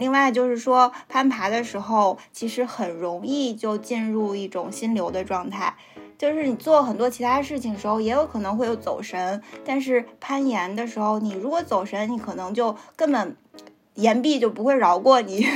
[0.00, 5.74] 另外就是说，攀爬的时候其实很容易就进入一种心流的状态，
[6.16, 13.36] 就是你做很多其他事情的时候也有可能会有走神，但是攀岩的时候，你如果走神，你可能就根本
[13.96, 15.44] 岩壁就不会饶过你。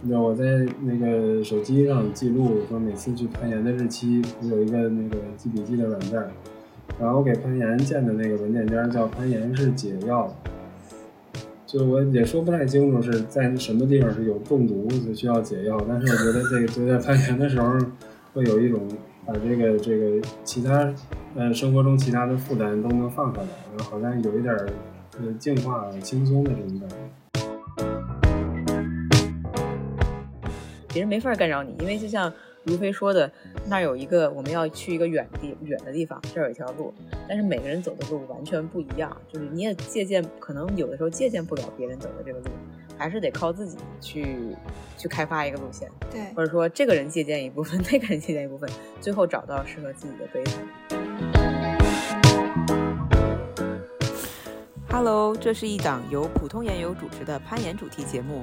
[0.00, 0.44] 那我在
[0.80, 6.18] 那个手机上记录，说每次去攀岩的日期，我有一个那个记笔记的软件。
[7.00, 10.32] 然后我给攀岩建的那个文件夹叫“攀岩是解药”，
[11.66, 17.72] 就我也说不太清楚是在什么地方是有中毒就需要解药，但是我觉得这个就在攀岩的时候
[18.34, 18.80] 会有一种
[19.24, 20.92] 把这个这个其他
[21.36, 24.54] 呃生活中其他的负担都能放下来，然后好像有一点
[25.20, 26.96] 呃净化轻松的这种感觉。
[30.88, 32.32] 别人没法干扰你，因为就像。
[32.64, 33.30] 如飞说的，
[33.66, 36.92] 那儿有一个我们要去一个远地远的地方，这儿有一条路，
[37.26, 42.46] 但是每个人走的路完全不一样，就是你也借鉴，可能有的时候借鉴不了别人走的这个路，
[42.98, 44.54] 还是得靠自己去
[44.98, 48.68] 去开发一个路线，对，或者说这个人借鉴一部分， 那个人借鉴一部分，
[49.00, 50.52] 最后找到适合自己的备胎。
[54.90, 58.42] Hello，这是一档由普通研友主持的攀岩主题节目，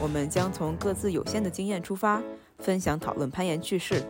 [0.00, 2.20] 我们将从各自有限的经验出发。
[2.60, 4.02] 分享讨论攀岩趣事。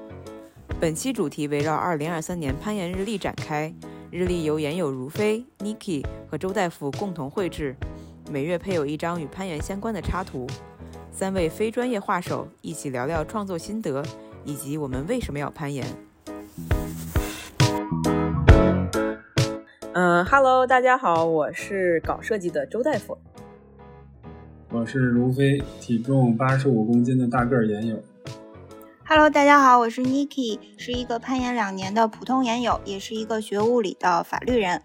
[0.80, 3.72] 本期主题围绕2023年攀岩日历展开。
[4.10, 7.76] 日历由岩友如飞、Niki 和周大夫共同绘制，
[8.28, 10.48] 每月配有一张与攀岩相关的插图。
[11.12, 14.04] 三位非专业画手一起聊聊创作心得，
[14.44, 15.86] 以及我们为什么要攀岩。
[19.92, 23.16] 嗯，Hello，大家好，我是搞设计的周大夫。
[24.70, 28.02] 我是如飞，体重八十五公斤的大个儿岩友。
[29.12, 34.80] Hello，大家好，我是 Niki，是一个攀岩两年的普通岩友，也是一个学物理的法律人。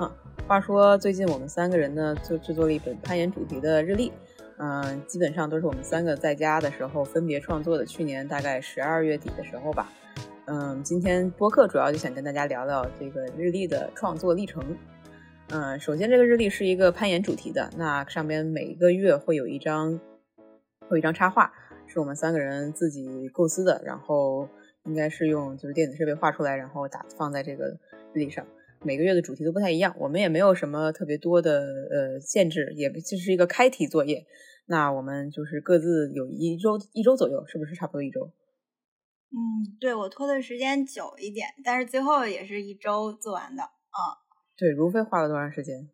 [0.00, 0.10] 嗯，
[0.48, 4.12] 话说最近我们三个人呢，就制作了一本攀岩主题的日历。
[4.58, 7.86] 嗯，基本上都是我们三个在家的时候分别创作的。
[7.86, 9.88] 去年大概十二月底的时候吧。
[10.46, 14.76] 嗯，今天播客主要就想跟大家聊聊这个日历的创作历程。
[15.50, 20.00] 嗯，首先这个日历是一个攀岩主题的，那上边每一个月会有一张，
[20.88, 21.52] 会有一张插画。
[21.92, 24.48] 是我们三个人自己构思的，然后
[24.86, 27.66] 应该是用就是电子设备画出来，然后打放在这个
[28.14, 28.46] 日历上。
[28.82, 34.24] 每个月的主题都不太一样，我们也没有什么特别多的呃限制，也就是一个开题作业。
[34.66, 38.32] 那我们就是各自有一周一周左右，是不是差不多一周？
[39.30, 43.98] 嗯，对我拖的时间久一点，但是最后也是一周做完的啊。
[44.56, 45.90] 对，如飞花了多长时间？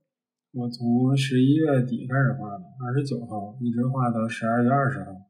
[0.53, 5.28] 我从十一月底开始画的，二十九号一直画到十二月二十号。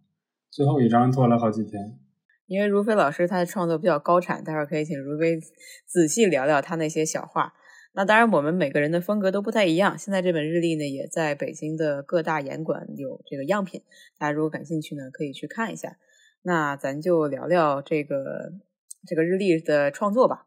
[0.51, 1.99] 最后一张做了好几天，
[2.47, 5.39] 因为如飞老师他的创作比较高产，待会儿可以请如飞
[5.87, 7.53] 仔细聊聊他那些小画。
[7.95, 9.99] 那当然，我们每个人的风格都不太一样。
[9.99, 13.83] 现在这本日历呢，也在北京的各大严馆有这个样品，
[14.19, 15.97] 大家如果感兴趣呢，可以去看一下。
[16.43, 18.53] 那咱就聊聊这个
[19.07, 20.47] 这个日历的创作吧。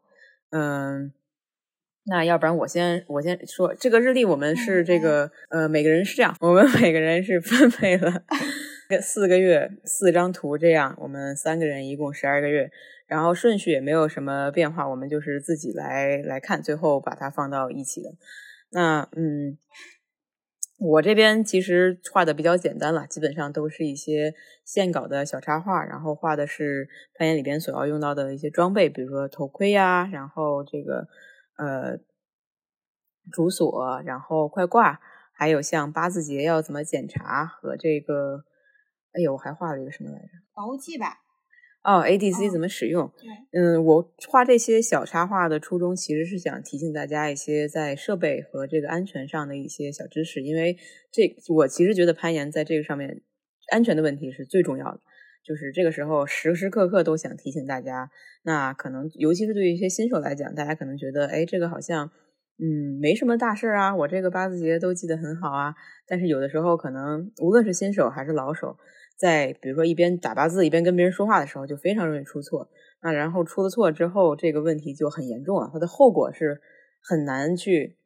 [0.50, 1.12] 嗯，
[2.04, 8.24] 那要不然我先我先说，这个日历我们是这个呃，每个人是这样，我们每个人是分配了。
[9.00, 12.70] 四个月四张图，这样我们三个人一共十二个月，
[13.06, 18.10] 然后顺序也没有什么变化，我们就是自己来来看，最后把它放到一起的。
[18.70, 19.58] 那嗯，
[20.78, 31.08] 我这边其实画的比较简单了，基本上都是一些线稿的小插画，然后画的是攀岩里边所要用到的一些装备，比如说头盔呀，然后这个
[31.56, 31.98] 呃
[33.30, 35.00] 主锁，然后快挂，
[35.32, 38.44] 还有像八字节要怎么检查和这个。
[39.12, 40.28] 哎呦，我还画了一个什么来着？
[40.54, 41.18] 保护器吧。
[41.84, 43.10] 哦，ADC 怎么使用？
[43.18, 50.76] 对，嗯，我画这些小插画的初衷其实是想提醒大家一些在设备和这个安全上的一些小知识，因为
[51.10, 53.22] 这我其实觉得攀岩在这个上面
[53.72, 55.00] 安全的问题是最重要的，
[55.44, 58.08] 就是这个时候时时刻刻都想提醒大家。
[58.44, 62.12] 那可能尤其是对于一些新手来讲，大家可能觉得，哎，这个好像
[62.58, 65.74] 嗯没什么大事啊，我这个八字节都记得很好啊。
[66.06, 68.78] 但是有的时候可能无论是新手还是老手。
[69.16, 72.68] 在比如说一边打八字一边跟别人说话的时候，就非常容易出错。
[73.02, 76.60] 那然后出了错之后，这个问题就很严重了，它的后果是
[77.00, 77.96] 很难去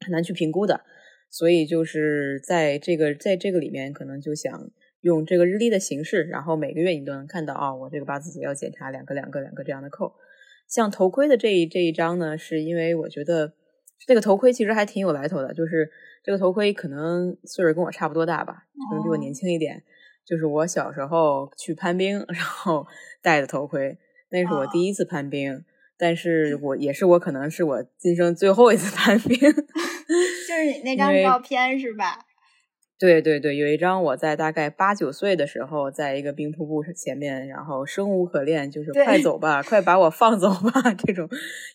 [0.00, 0.82] 很难去评估的。
[1.28, 4.70] 所以就是在这个在这个里面，可能就想
[5.00, 10.14] 用这个日历的形式，然后每个月你都能看到啊，我这个八字节要检查两个两个两个这样的扣。
[10.68, 13.52] 像头盔的这一这一张呢，是因为我觉得
[14.04, 15.88] 这个头盔其实还挺有来头的，就是
[16.24, 19.84] 这个头盔可能岁数跟我差不多大吧，可能比我年轻一点。
[20.30, 22.86] 就是我小时候去攀冰，然后
[23.20, 23.98] 戴的头盔，
[24.30, 25.64] 那是我第一次攀冰，
[25.98, 29.36] 但是我也是我可能是我今生最后一次 攀冰。
[29.40, 32.26] 就是你那张照片是吧？
[32.98, 41.28] 对对对，有一张我在大概八九岁的时候，在一个冰瀑布前面，然后生无可恋，就是快走吧，快把我放走吧 这种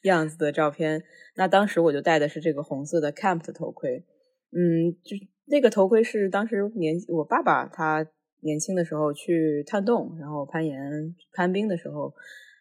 [0.03, 1.03] 样子的照片。
[1.35, 4.05] 那当时我就戴的是这个红色的 Camp 的头盔，
[4.51, 5.17] 嗯，就
[5.47, 8.05] 那个头盔是当时年我爸爸他
[8.45, 12.13] 年轻的时候去探洞，然后攀岩攀冰的时候，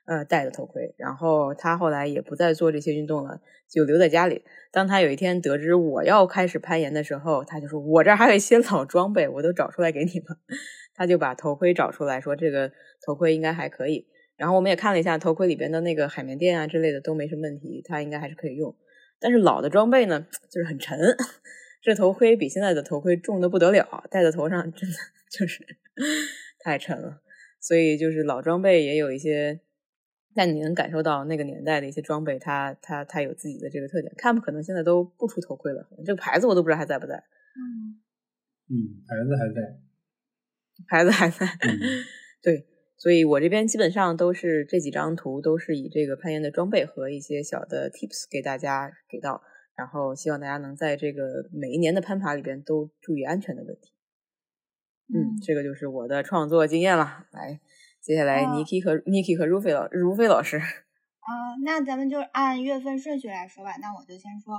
[0.07, 0.95] 呃戴的头盔。
[0.97, 4.43] 然后他后来也不再做这些运动了，就留在家里。
[4.73, 10.37] 当他有一天得知我要开始攀岩的时候，他就说：“我这儿还有一些老装备，我都找出来给你们。
[10.97, 12.73] ”他就把头盔找出来说：“这个
[13.05, 18.75] 头盔应该还可以。”然后我们也看了一下头盔里边的那个海绵垫啊之类的都没什么问题，它应该还是可以用。
[19.21, 20.99] 但是老的装备呢， 就是很沉，
[21.81, 24.97] 这头盔比现在的头盔重的不得了，戴在头上真的
[25.39, 25.65] 就是
[26.61, 27.23] 太沉了。
[27.61, 29.61] 所以就是老装备也有一些。
[30.37, 34.13] 但你能感受到那个年代的一些装备，它它它有自己的这个特点。
[34.17, 37.15] Camp 可能现在都不出头盔了，这个牌子我都不知道还在不在。
[37.55, 38.03] 嗯，
[38.69, 38.75] 嗯，
[39.07, 39.79] 牌子还在。
[40.91, 41.47] 牌子还在。
[41.47, 41.79] 嗯
[42.43, 42.67] 对，
[42.97, 49.41] 所以我这边基本上都是这几张图都是以这个攀岩的装备和一些小的 tips 给大家给到，
[49.77, 53.94] 然后希望大家能在这个每一年的攀爬里边都注意安全的问题。
[55.13, 57.27] 嗯，这个就是我的创作经验了。
[57.33, 57.61] 来。
[58.01, 63.77] 接下来哦，Niki 和 Niki 和如飞老如飞老师，啊、那咱们就按月份顺序来说吧。
[63.81, 64.57] 那我就先说，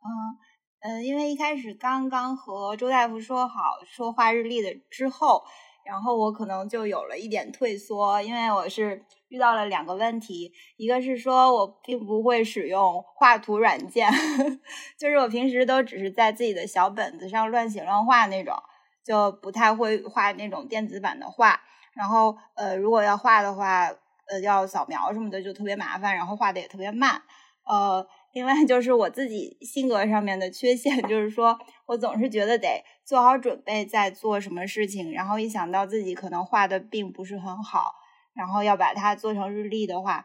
[0.00, 5.42] 嗯呃，因为一开始刚刚和周大夫说好说画日历的之后，
[5.84, 14.08] 然后我可能就有了一点退缩，因为我是遇到了两个问题，一个是说我并不会使用画图软件，
[14.96, 18.54] 就是我平时都只是在自己的小本子上乱写乱画那种，
[19.04, 21.60] 就不太会画那种电子版的画。
[21.94, 23.90] 然后呃，如果要画的话，
[24.26, 27.22] 呃，要扫描什么的就特别麻烦，然后画的也特别慢。
[27.64, 37.94] 呃，另外就是我自己性格上面的缺陷，就是说我总是觉得得做好准备再做什么事情，然后一想到自己可能画的并不是很好，
[38.32, 40.24] 然后要把它做成日历的话，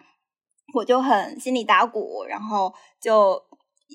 [0.73, 3.43] 我就很心里打鼓，然后就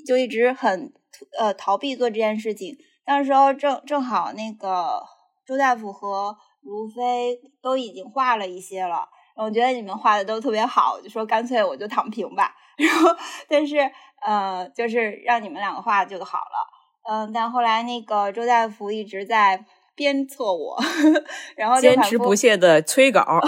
[0.07, 0.93] 就一直很
[1.39, 2.77] 呃逃避做这件事情。
[3.07, 5.03] 那时候正正好那个
[5.47, 12.55] 周大夫和卢飞都已经画了一些了，我觉得你们画的都特别好，就说干脆我就躺平吧。
[12.79, 13.11] 然后，
[13.49, 13.77] 但是
[14.25, 16.69] 呃，就是让你们两个画就好了。
[17.11, 19.65] 嗯，但后来那个周大夫一直在
[19.95, 20.81] 鞭策我，
[21.57, 23.41] 然后坚持不懈的催稿，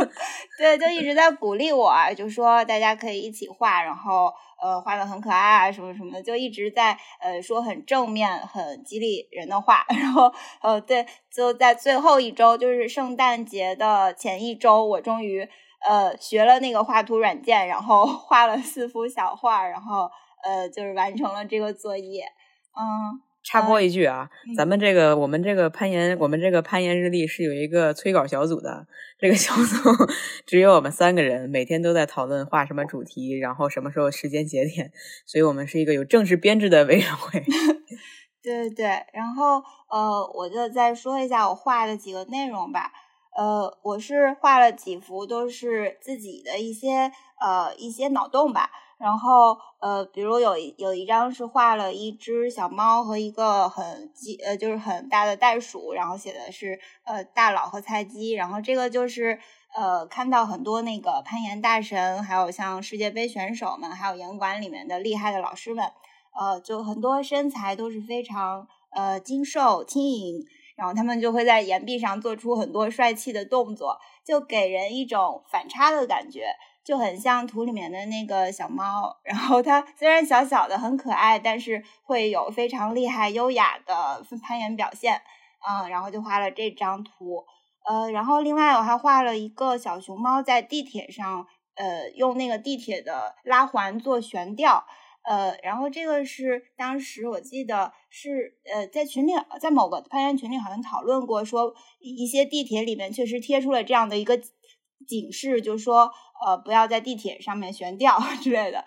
[0.58, 4.32] 对，就一直在鼓励我，就说大家可以一起画，然后
[4.62, 9.84] 呃画的很可爱啊，什么什么的，就一直在呃说很正面、很激励人的话。
[9.90, 10.32] 然后
[10.62, 15.48] 呃对，就在最后一周，就是圣诞节的前一周，我终于
[15.84, 20.08] 呃学了那个画图软件，然后 画了四幅小画，然后
[20.44, 22.24] 呃就是完成了这个作业。
[22.74, 28.86] 嗯，插播一句啊，嗯咱们这个我们这个攀岩，我们这个攀岩日历是有一个催稿小组的，
[29.18, 30.06] 这个小组
[30.46, 34.92] 只有我们三个人，每天都在讨论画什么主题，然后什么时候时间节点，
[35.26, 37.44] 所以我们是一个有正式编制的委员会。
[38.42, 42.92] 对 对对，然后呃，我就再说一下我画的几个内容吧。
[43.36, 47.10] 呃，我是画了几幅都是自己的一些
[47.40, 48.70] 呃一些脑洞吧。
[49.02, 58.30] 然后呃，比如有有一张是画了一只小猫和一个很鸡呃就是很大的袋鼠，然后写的是呃大佬和菜鸡。
[58.30, 59.40] 然后这个就是
[59.74, 65.90] 呃看到很多那个攀岩大神，还有像世界杯选手们，还有岩馆里面的厉害的老师们。
[66.38, 76.46] 呃，就很多身材都是非常呃精瘦轻盈，然后他们就会在岩壁上做出很多帅气的动作，就给人一种反差的感觉，
[76.84, 79.16] 就很像图里面的那个小猫。
[79.24, 85.20] 然后它虽然小小的很可爱，但是会有非常厉害优雅的攀岩表现。
[85.68, 87.44] 嗯，然后就画了这张图。
[87.84, 94.84] 呃，然后另外我还画了一个小熊猫在地铁上，呃，用那个地铁的拉环做悬吊。
[95.24, 104.36] 呃，然后这个是当时我记得是呃在群里，在某个攀岩群里好像讨论过，说一些地铁里面确实贴出了这样的一个
[105.06, 106.10] 警示，就说
[106.44, 108.84] 呃不要在地铁上面悬吊之类的。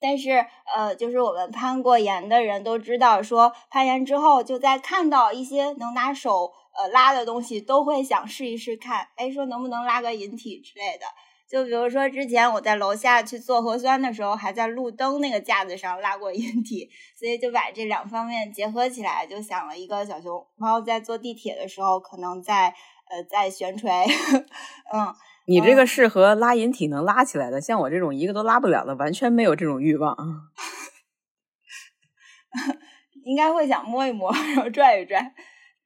[0.00, 11.04] 但是呃，就是我们攀过岩的人都知道，说攀岩之后就在看到一些能拿手呃拉的东西，都会想试一试看，哎，说能不能拉个引体之类的。
[11.46, 16.88] 就比如说，之前我在楼下去做核酸的时候，还在路灯那个架子上拉过引体，
[17.18, 22.72] 所以就把这两方面结合起来，就想了一个小熊猫在坐地铁的时候，可能在
[23.10, 23.90] 呃在悬垂，
[24.94, 25.12] 嗯，
[25.50, 30.16] 你这个适合拉引体能拉起来的，像我这种一个都拉不了的，完全没有这种欲望。
[33.24, 35.34] 应该会想摸一摸，然后拽一拽。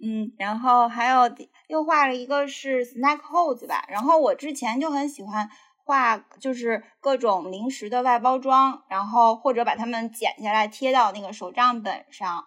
[0.05, 1.35] 嗯，然后还有
[1.69, 5.49] 又画了一个是 snack holes 吧，然后我之前就很喜欢
[5.83, 12.45] 画，就是各种零食的外包装，然后或者把它们剪下来贴到那个手账本上。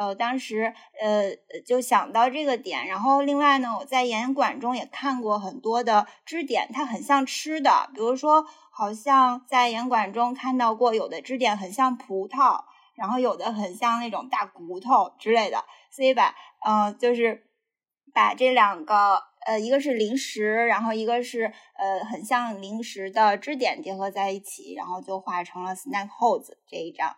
[0.00, 12.64] 呃，当时呃就想到这个点，然后另外呢，我在演管中也看过很多的支点，它很像吃的，比如说好像在演管中看到过有的支点很像葡萄，
[12.94, 16.34] 然后有的很像那种大骨头之类的，所以把
[16.66, 17.46] 嗯就是
[18.14, 27.14] 把这两个呃一个是零食，然后一个是呃很像零食的支点结合在一起，然后就画成了 snack holes 这一张，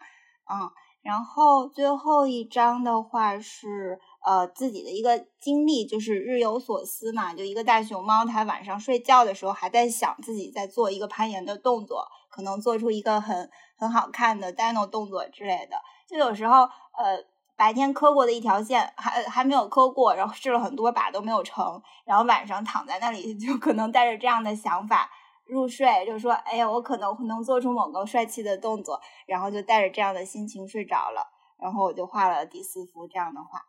[0.52, 0.68] 嗯。
[1.02, 15.76] 然后最后一张的话是呃自己的一个经历，就是日有所思嘛，就一个大熊猫，它晚上睡觉的时候还在想自己在做一个攀岩的动作，可能做出一个很很好看的 dino 动作之类的。
[16.08, 17.18] 就有时候呃
[17.56, 25.10] 白天磕过的一条线还还没有磕过，然后试了很多把都没有成，然后晚上躺在那里就可能带着这样的想法。
[25.52, 31.28] 入睡就是说，哎呀，我可能能做出某个帅气的动作，然后就带着这样的心情睡着了。
[31.60, 33.60] 然后我就画了第四幅这样的画。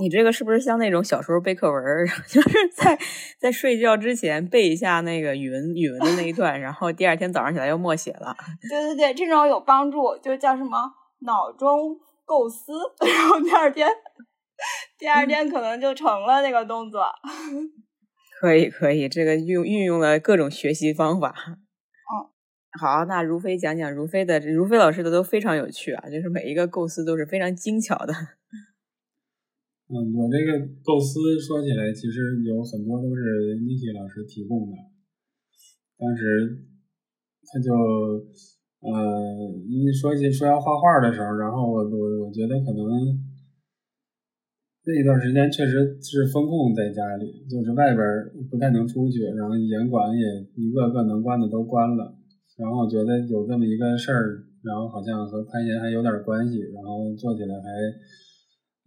[0.00, 1.82] 你这个是不是像那种小时候背课文，
[2.28, 2.98] 就是在
[3.38, 8.34] 在睡觉之前背一下那个语文语文的那一段，然后第二天早上起来又默写了？
[8.68, 10.90] 对对对，这种有帮助，就叫什么
[11.20, 13.88] 脑中构思， 然后第二天
[14.98, 17.04] 第二天可能就成了那个动作。
[18.40, 21.34] 可以可以，这个用运用了各种学习方法。
[21.48, 22.28] 嗯，
[22.80, 28.12] 好，那如飞讲讲如飞的，如飞老师的都非常有趣啊，就是每一个构思都是非常精巧的。
[29.88, 34.76] 嗯，我这个构思说起来，其实有很多都是 Niki 老师提供的。
[35.96, 36.66] 当时
[37.46, 37.72] 他就
[38.80, 38.92] 呃，
[39.68, 43.33] 因为说起说要画画的时候，然后我我我觉得可能。
[44.86, 48.04] 那一段时间确实是封控在家里，就是外边
[48.50, 50.22] 不太能出去，然后严管也
[50.56, 52.14] 一个个能关的都关了。
[52.58, 57.70] 然后我觉得有这么一个事儿，然后好像和攀岩还有点关系，然后做起来还，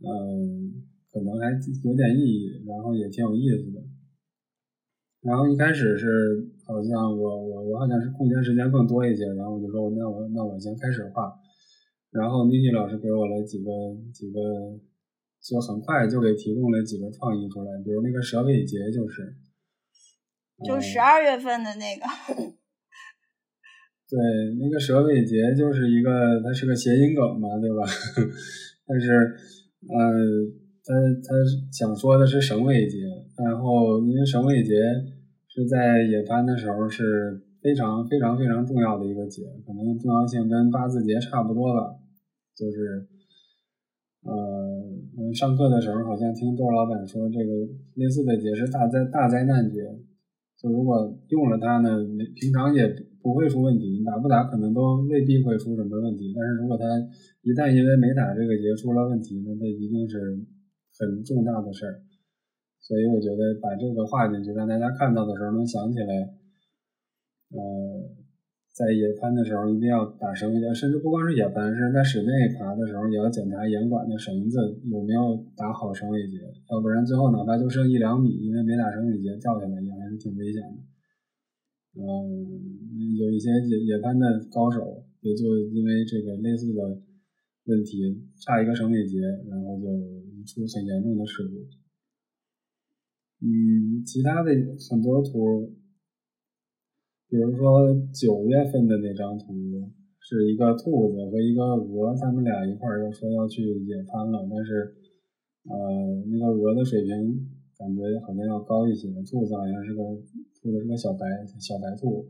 [0.05, 1.49] 嗯，可能还
[1.83, 3.81] 有点意义，然后也挺有意思的。
[5.23, 11.33] 然后一开始是好像我我我好像是空闲时间更多一些，然后我就说那我那我先开始画。
[12.11, 13.71] 然后妮妮老师给我了几个
[14.13, 14.39] 几个。
[15.41, 19.35] 就很快就给提供了几个创意出来，比如那个蛇尾节就是，
[20.65, 22.03] 就十二月份的那个，
[24.09, 24.17] 对，
[24.59, 27.83] 那个蛇尾节就是一个，它是个谐音梗嘛，对吧？
[28.85, 29.11] 但是，
[29.87, 29.97] 呃，
[30.83, 31.35] 他他
[31.71, 32.97] 想说的是省尾节，
[33.37, 34.73] 然后因为省尾节
[35.47, 41.95] 是在野番的时候是非常非常非常重要的一个节，可能重要性跟八字节差不多吧，
[42.55, 43.07] 就是。
[45.17, 47.51] 呃，嗯，上课的时候好像听周老板说，这个
[47.95, 49.81] 类似的节是大灾大灾难节，
[50.61, 51.89] 就如果用了它呢，
[52.35, 52.87] 平常也
[53.23, 56.31] 不会出问题，打不打可能都未必会出什么问题。
[56.37, 56.85] 但是如果它
[57.41, 60.37] 一旦因为没打这个节出了问题，那这一定是
[60.99, 62.03] 很重大的事儿。
[62.79, 66.13] 所以我觉得把这个画进去，让大家看到的时候能想起来，
[67.57, 67.86] 呃。
[68.77, 76.37] 在野攀的时候一定要打绳结，甚至不光是野攀，是在室内爬的时候也要检查严管的绳子有没有打好绳尾结，
[76.69, 80.77] 要不然最后哪怕就剩一两米，因为没打绳尾结掉下来也还是挺危险的。
[81.99, 87.01] 嗯，有一些野野攀的高手也就因为这个类似的
[87.65, 89.87] 问题，差一个绳尾结，然后就
[90.45, 91.55] 出很严重的事故。
[93.41, 94.51] 嗯，其他的
[94.91, 95.73] 很多图。
[97.29, 99.51] 比如说九月份的那张图
[100.23, 104.95] 是一个兔子和一个鹅，他们俩一块儿又说要去野餐了，但是
[105.67, 105.75] 呃
[106.31, 107.11] 那个鹅的水平
[107.75, 109.99] 感觉好像要高一些，兔子好像是个
[110.63, 111.27] 兔子是个小白
[111.59, 112.23] 小白兔。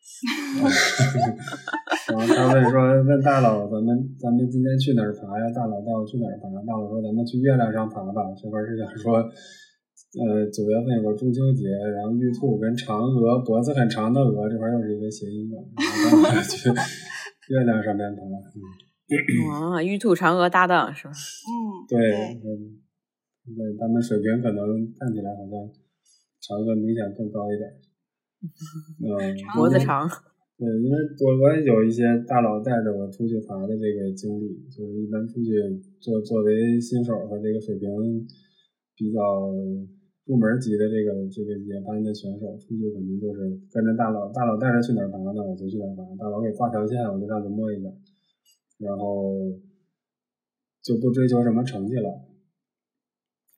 [2.10, 5.48] 然后他问说问大佬咱们咱们今天去哪儿爬呀？
[5.54, 6.50] 大佬带我去哪儿爬？
[6.66, 8.34] 大佬说咱们去月亮上爬吧。
[8.34, 9.30] 这块是想说。
[10.18, 16.66] 呃，九月份有个中秋节，然后玉兔跟嫦娥脖子很长的鹅，这块又是一个谐音梗，然后去
[17.54, 18.22] 月亮上面爬。
[18.26, 19.14] 嗯，
[19.54, 21.14] 啊，玉兔嫦娥搭档是吧？
[21.14, 21.54] 嗯，
[21.86, 21.96] 对，
[22.42, 22.82] 嗯，
[23.54, 24.66] 对，他们水平可能
[24.98, 25.54] 看起来好像
[26.42, 27.70] 嫦娥明显更高一点。
[29.06, 29.14] 嗯，
[29.54, 30.10] 脖子长。
[30.58, 35.54] 对，因为我我也有一些大佬带着我出去爬的这个经历，就是一般出去
[36.00, 37.88] 作作为新手和这个水平
[38.96, 39.22] 比较。
[40.26, 46.02] 入门级的这个这个野班的选手出去可能就是跟着大佬，大佬带着去哪儿爬，那我就去哪儿爬。
[46.16, 47.88] 大佬给挂条线，我就上去摸一下。
[48.78, 49.34] 然后，
[50.82, 52.08] 就不追求什么成绩了，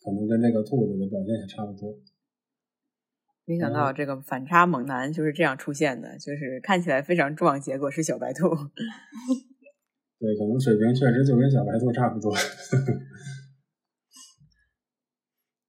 [0.02, 1.94] 可能跟这个兔子的表现也差不多。
[3.44, 8.48] 没想到这个反差猛男就是这样出现的，就是看起来非常壮，结果是小白兔。
[10.18, 12.32] 对，可能水平确实就跟小白兔差不多。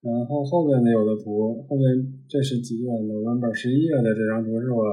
[0.04, 1.88] 然后后面的有的图，后面
[2.28, 4.84] 这是几月？November 十一月的这张图是我，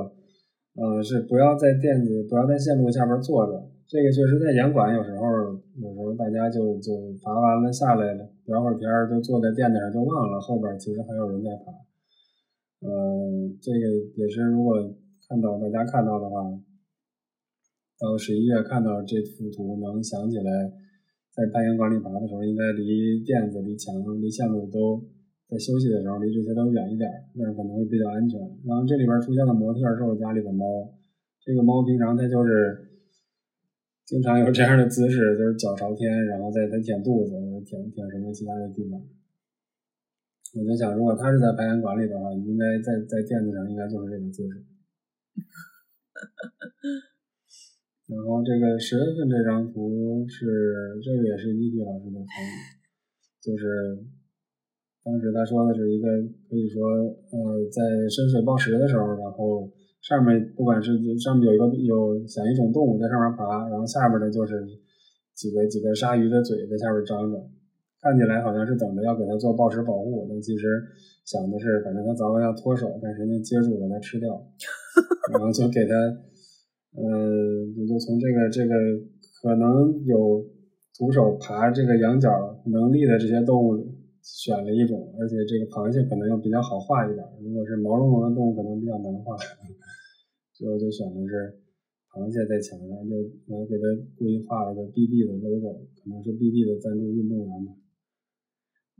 [0.79, 3.59] 呃，是不要在垫子，不要在线路下边坐着。
[3.90, 5.26] 这个确实在严管，有时候
[5.83, 6.95] 有时候大家就就
[7.26, 11.75] 爬完了下来了，聊会儿天儿就坐在垫子上就忘了后边其实还有人在爬。
[12.87, 14.79] 呃，这个也是如果
[15.29, 16.38] 看到大家看到的话，
[17.99, 20.71] 到十一月看到这幅图能想起来。
[21.33, 25.03] 在攀岩馆里爬的时候，应该离垫子、离墙、离线路都
[25.49, 28.39] 在休息的时候离这些都远一点，那样可能会比较安全。
[28.67, 30.67] 然后这里边出现的模特是我家里的猫，
[31.41, 32.91] 这个猫平常它就是
[34.05, 39.01] 经常有这样的姿势，就是脚朝天，然后在在舔肚子或者舔舔什么其他的地方。
[40.55, 44.65] 我在想，如果它是在攀岩馆里的话，应该在在垫子上应该就是这个姿势。
[48.11, 52.26] 然后这个十月份这张图是这个也是伊迪老师的图，
[53.38, 54.02] 就是
[55.05, 56.11] 当时他说的是一个
[56.50, 59.71] 可以说呃在深水暴食的时候，然后
[60.02, 64.59] 上面不管是上面有一个有想一种动物在上面爬，然后下面的就是
[65.33, 67.38] 几个几个鲨鱼的嘴在下面张着，
[68.02, 70.67] 看起来好像是等着要给它做暴食保护，但其实
[71.25, 74.35] 想的是反正它早晚要脱手，看谁能接住把它吃掉，
[75.31, 75.95] 然后就给它。
[76.92, 77.02] 呃，
[77.78, 78.75] 我就从这个这个
[79.40, 80.44] 可能有
[80.99, 82.28] 徒手爬这个羊角
[82.66, 83.87] 能力的这些动物里
[84.23, 87.25] 选了一种，而且这个螃蟹可能又比较好画一点。
[87.42, 89.37] 如果是毛茸茸的动物，可能比较难画，
[90.52, 91.56] 最后就选的是
[92.12, 93.16] 螃蟹在墙上，就
[93.47, 93.85] 我给它
[94.18, 97.72] 故意画了个 BD 的 logo，可能是 BD 的赞助运动员吧。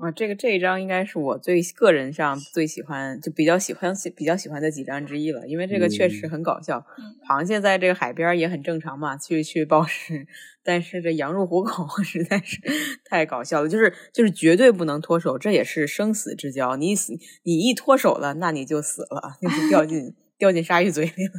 [0.01, 6.83] 啊，这个这一张应该是我最个人上最喜欢，就比较喜欢比较喜欢的几张之一了，因为这个确实很搞笑。
[7.29, 10.27] 螃蟹在这个海边也很正常嘛，去去暴食，
[10.65, 12.59] 但是这羊入虎口 实在是
[13.05, 16.77] 太搞笑了，就是就是绝对不能脱手，这也是生死之交。
[16.77, 21.33] 你死你一脱手了，那你就死了，那就掉进 掉进鲨鱼嘴里了。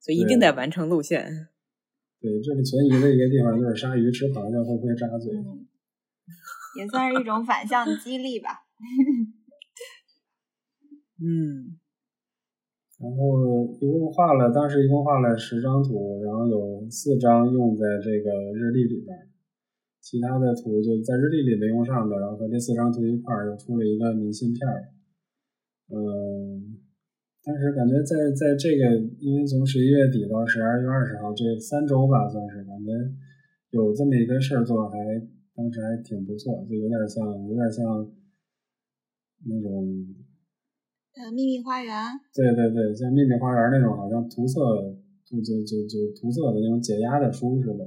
[0.00, 1.48] 所以一定得完成路线。
[2.22, 5.30] 对，这里存疑的一个地方就是鲨鱼吃螃蟹会不会扎嘴。
[6.76, 8.48] 也算是一种反向激励吧。
[11.22, 11.78] 嗯，
[12.98, 19.16] 然后一共画了，当时一共画了十张图，然后有四张用在这个日历里边，
[20.00, 24.88] 其他的图就在日历里没用上的，然后和这四张图一块儿又出了一个明信片儿。
[25.88, 26.80] 嗯，
[27.44, 32.90] 但是感觉在在这个，因为从十一月底到十二月二十号这三周吧，算是感觉
[33.70, 34.98] 有这么一个事儿做还。
[35.54, 37.86] 当时还挺不错，就有点像，有点像
[39.46, 39.86] 那种，
[41.14, 41.94] 呃，秘密花园。
[42.34, 44.58] 对对对，像秘密花园那种，好像涂色，
[45.24, 47.86] 就就就就涂色的那种解压的书似的。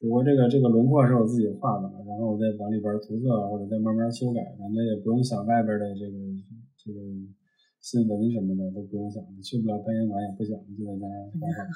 [0.00, 6.16] 只不过这个这个轮廓是我自己画的，然后我再往里边涂色，或者再慢慢修改，反正也不用想外边的这个
[6.80, 6.98] 这个
[7.82, 11.04] 新闻什么的都不用想，去不了攀岩馆也不想，就在家
[11.36, 11.68] 画画。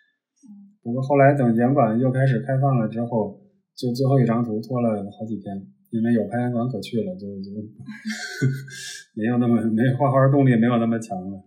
[0.80, 3.42] 不过后来等严管又开始开放了之后。
[3.76, 5.54] 就最后一张图拖了好几天，
[5.90, 7.50] 因为有拍岩馆可去了，就就
[9.14, 11.44] 没有那么没画画动力没有那么强了。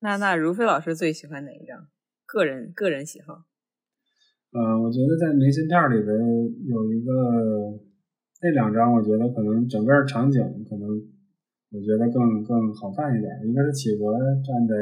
[0.00, 1.88] 那那如飞老师最喜欢哪一张？
[2.26, 3.44] 个人个人喜好？
[4.52, 6.16] 嗯，我觉得在明信片里边
[6.66, 7.10] 有一个
[8.42, 10.88] 那两张，我觉得可能整个场景可能
[11.72, 13.30] 我觉得更更好看一点。
[13.50, 14.14] 一个是企鹅
[14.46, 14.74] 站在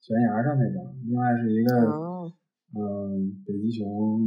[0.00, 1.72] 悬崖上那张，另外是一个
[2.78, 4.20] 嗯北极熊。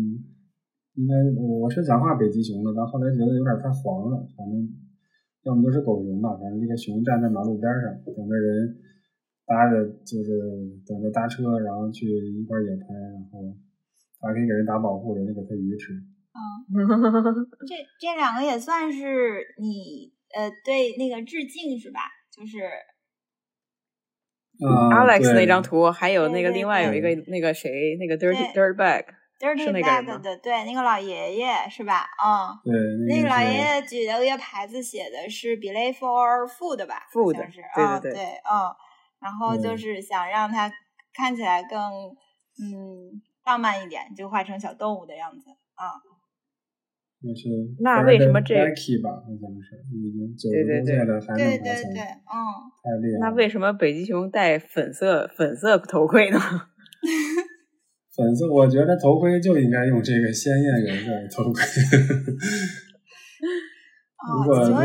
[1.00, 4.20] 应该我是想画北极熊的，但后来觉得有点太黄了。
[4.36, 4.68] 反正
[5.44, 8.76] 要么就是狗熊吧，反正这个熊站在马路边上，等着人
[9.48, 10.28] 搭着，就是
[10.86, 13.56] 等着搭车，然后去一块野拍，然后
[14.20, 15.94] 还可以给人打保护，人家给他鱼吃。
[15.96, 16.68] 嗯，
[17.64, 22.02] 这这两个也算是你呃对那个致敬是吧？
[22.30, 22.60] 就是
[24.60, 29.06] Alex 那张图，还有那个另外有一个那个谁，那个 Dirty Dirtbag。
[29.40, 32.06] Dirty Bag 的，对，那个老爷爷是吧？
[32.22, 38.68] 嗯，对，那个老爷爷举的一个牌子，写的是 “Believe for Food” 吧？Food 是，对对对，嗯，
[39.22, 40.70] 然后就是想让它
[41.14, 41.80] 看起来更
[42.62, 45.96] 嗯浪漫一点，就画成小动物的样子啊。
[47.22, 47.50] 那是
[47.82, 48.56] 那为什么这
[49.02, 49.10] 吧？
[49.12, 52.36] 好像是已经九十多岁了，还对对对，嗯，
[52.84, 53.20] 太厉害。
[53.22, 56.40] 那为什么北极熊戴粉色粉色头盔呢？
[58.16, 61.62] 粉色，我觉得头盔就应该用这个鲜艳颜色的头盔。
[64.20, 64.82] 如果如果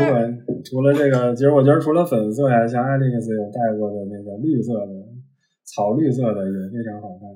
[0.63, 4.93] 除了这个，其实我觉得除了粉色呀，像 Alex 有戴过的那个绿色的、
[5.65, 7.27] 草绿色的也非常好看。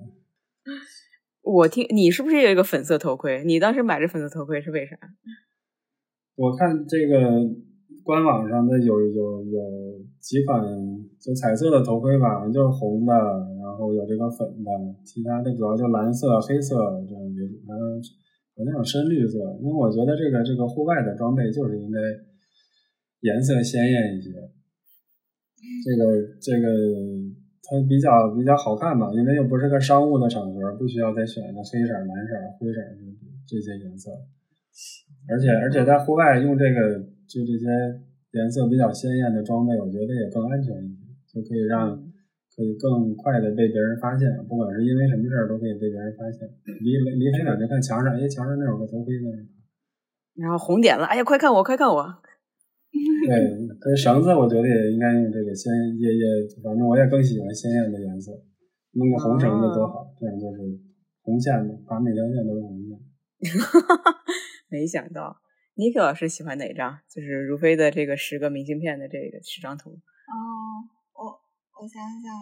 [1.41, 3.43] 我听你是不是有一个粉色头盔？
[3.43, 4.97] 你当时买这粉色头盔是为啥？
[6.35, 7.19] 我看这个
[8.03, 9.59] 官网上的有有有
[10.21, 10.63] 几款
[11.19, 14.69] 就彩色的头盔吧，就是红的，然后有这个粉的，
[15.05, 16.75] 其他的主要就蓝色、黑色
[17.07, 17.95] 这样为主，还有
[18.53, 19.39] 好像有深绿色。
[19.61, 21.97] 因为我觉得这个这个户外的装备就是应该
[23.21, 24.29] 颜色鲜艳一些，
[25.83, 26.03] 这个
[26.39, 26.67] 这个
[27.63, 32.79] 它比较比较好看吧，因为又不是个商务的场合，不需要再选个黑色、蓝色、灰色
[33.47, 34.11] 这些颜色。
[35.29, 37.65] 而且而且在户外用这个就这些
[38.31, 42.08] 颜色比较鲜艳的装备，我觉得也更安全一些，就可以让
[42.59, 46.43] 可以更快的被别人发现，不管是因为什么事儿都可以被别人发现。
[46.83, 49.31] 离离很远就看墙上，哎，墙上那有个头盔呢。
[50.35, 52.03] 然后红点了，哎呀，快看我，快看我！
[52.91, 53.31] 对，
[53.79, 56.25] 跟绳子我觉得也应该用这个鲜也也，
[56.61, 58.31] 反正我也更喜欢鲜艳的颜色，
[58.91, 60.59] 弄个红绳子多好，这样就是
[61.23, 62.99] 红线的，把每条线都是红线。
[64.67, 65.37] 没想到
[65.77, 66.99] ，Niki 老师喜欢哪张？
[67.09, 69.91] 就是如飞的这个十个明信片的这个十张图。
[69.91, 70.35] 哦，
[71.81, 72.35] 我想想，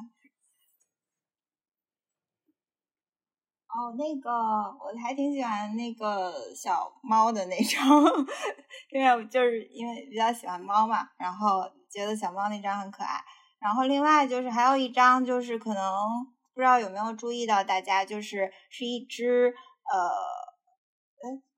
[3.68, 7.88] 哦，那个我还挺喜欢那个小猫的那张，
[8.90, 13.24] 因为我就是因为比较喜欢猫嘛，然后觉得小猫那张很可爱。
[13.60, 15.94] 然后另外就是还有一张，就是可能
[16.56, 19.54] 不知道有没有注意到大家，就是是一只
[19.94, 20.48] 呃。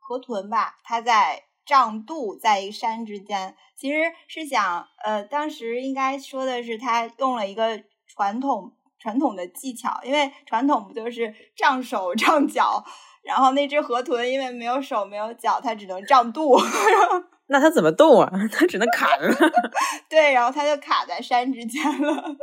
[0.01, 12.83] 河豚吧，它在胀肚，在一山之间，其实是想，呃，当时应该说的是，他用了一个传统传统的技巧，因为传统不就是胀手胀脚，
[13.23, 16.57] 然后那只河豚因为没有手没有脚，它只能胀肚，
[17.45, 18.31] 那它怎么动啊？
[18.51, 19.29] 它只能卡着。
[20.09, 22.35] 对，然后它就卡在山之间了。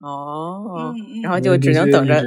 [0.00, 2.22] 哦，然后就只能等着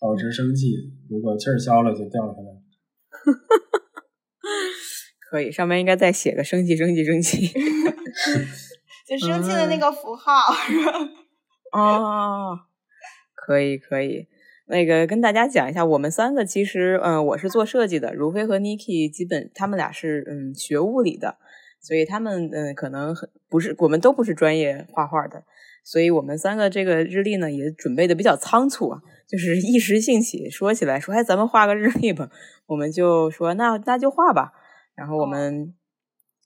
[0.00, 0.72] 保持生气，
[1.10, 2.56] 如果气儿消了就掉下来。
[5.30, 7.48] 可以，上面应该再写个“生气，生气，生气”，
[9.06, 10.32] 就生气的那个符号。
[11.72, 12.58] 哦，
[13.34, 14.28] 可以，可以。
[14.68, 21.36] 那个跟大家讲一下，我们三个其实，嗯，我是做设计的，如飞和 Niki 基本他们俩是嗯学物理的，
[21.80, 25.44] 所以他们嗯可能很不是，我们都不是专业画画的，
[25.84, 29.00] 所以我们三个这个日历呢也准备的比较仓促啊。
[29.28, 32.30] 就是一时兴起说起来，说哎，咱们画个日历吧。
[32.66, 34.52] 我们就说那那就画吧。
[34.96, 35.74] 然后我们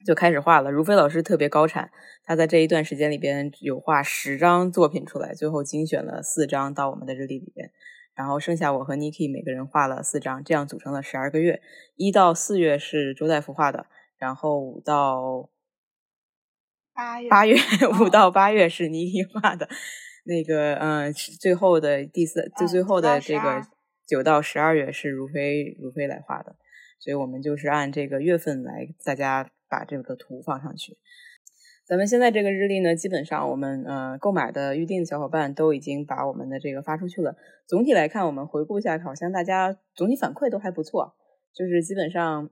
[0.04, 0.70] 就开始画了。
[0.70, 1.90] 如飞老师特别高产，
[2.24, 7.70] 他在这一段时间里边有画十张作品出来，最后精选了四张到我们的日历里边。
[8.12, 11.62] 然后剩下我和 Niki 每个人画了四张，这样组成了十二个月。
[11.96, 13.86] 一到四月是周大夫画的，
[14.18, 15.48] 然后五到
[16.92, 17.56] 八月八月
[18.02, 19.68] 五到八月是 Niki 画的。
[20.24, 23.62] 那个，嗯，最后的第四，就最后的这个
[24.06, 26.56] 九到十二月是如飞如飞来画的，
[27.00, 30.96] 所以我们就是按这个月份来，大家把这个图放上去。
[31.84, 37.34] 咱们现在这个日历呢，基本上我们呃购买的预定的小伙伴都已经把我们的这个发出去了。
[37.66, 41.14] 总体来看，我们回顾一下，好像大家总体反馈都还不错，
[41.52, 42.48] 就是基本上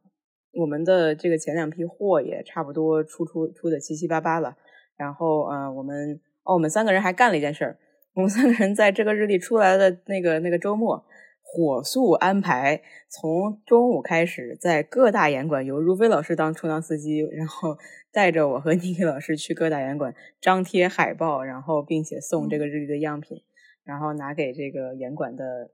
[0.55, 4.57] 我们的这个前两批货也差不多出出出的七七八八了。
[4.97, 6.21] 然后，呃，我们。
[6.45, 7.77] 哦，我们三个人还干了一件事儿。
[8.15, 11.05] 我们三个人在这个日历出来的那个那个周末，
[11.51, 17.79] 火速安排从中午开始，在各大演馆由如飞老师当充当司机，然后
[18.13, 23.43] 带着我和妮妮老师去各大演馆张贴海报，然后并且送这个日历的样品，
[23.83, 25.71] 然后拿给这个演馆的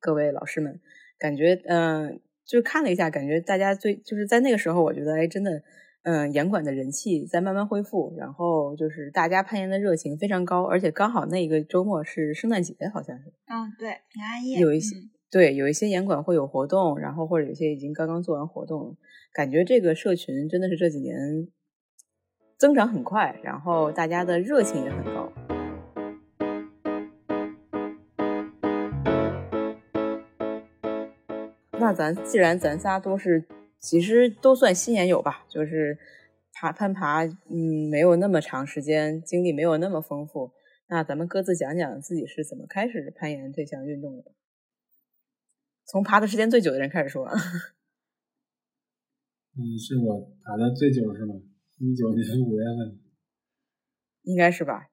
[0.00, 0.80] 各位老师们。
[1.18, 5.62] 感觉，嗯，就看了一下，感觉大家最就是在那个时候，我觉得，哎，真的。
[6.08, 13.24] 嗯，严管的人气在慢慢恢复，然后就是大家攀岩的热情非常高，而且刚好那个周末是圣诞节，好像是。
[13.48, 14.60] 嗯，对，平安夜。
[14.60, 14.94] 有一些
[15.32, 18.96] 对，有一些严管会有活动，然后或者有些已经刚刚做完活动，
[19.32, 21.48] 感觉这个社群真的是这几年
[22.56, 25.32] 增长很快，然后大家的热情也很高。
[31.72, 33.44] 那咱既然咱仨都是。
[33.86, 35.96] 其实都算新研友吧，就是
[36.52, 40.50] 爬攀爬，嗯，没有那么长时间，经历没有那么丰富。
[40.88, 44.32] 那咱们各自讲讲自己是怎么开始攀岩这项运动的。
[45.84, 47.28] 从爬的时间最久的人开始说。
[49.54, 51.36] 嗯，是我爬的最久是吗？
[51.78, 52.98] 一九年五月份。
[54.22, 54.88] 应该是吧。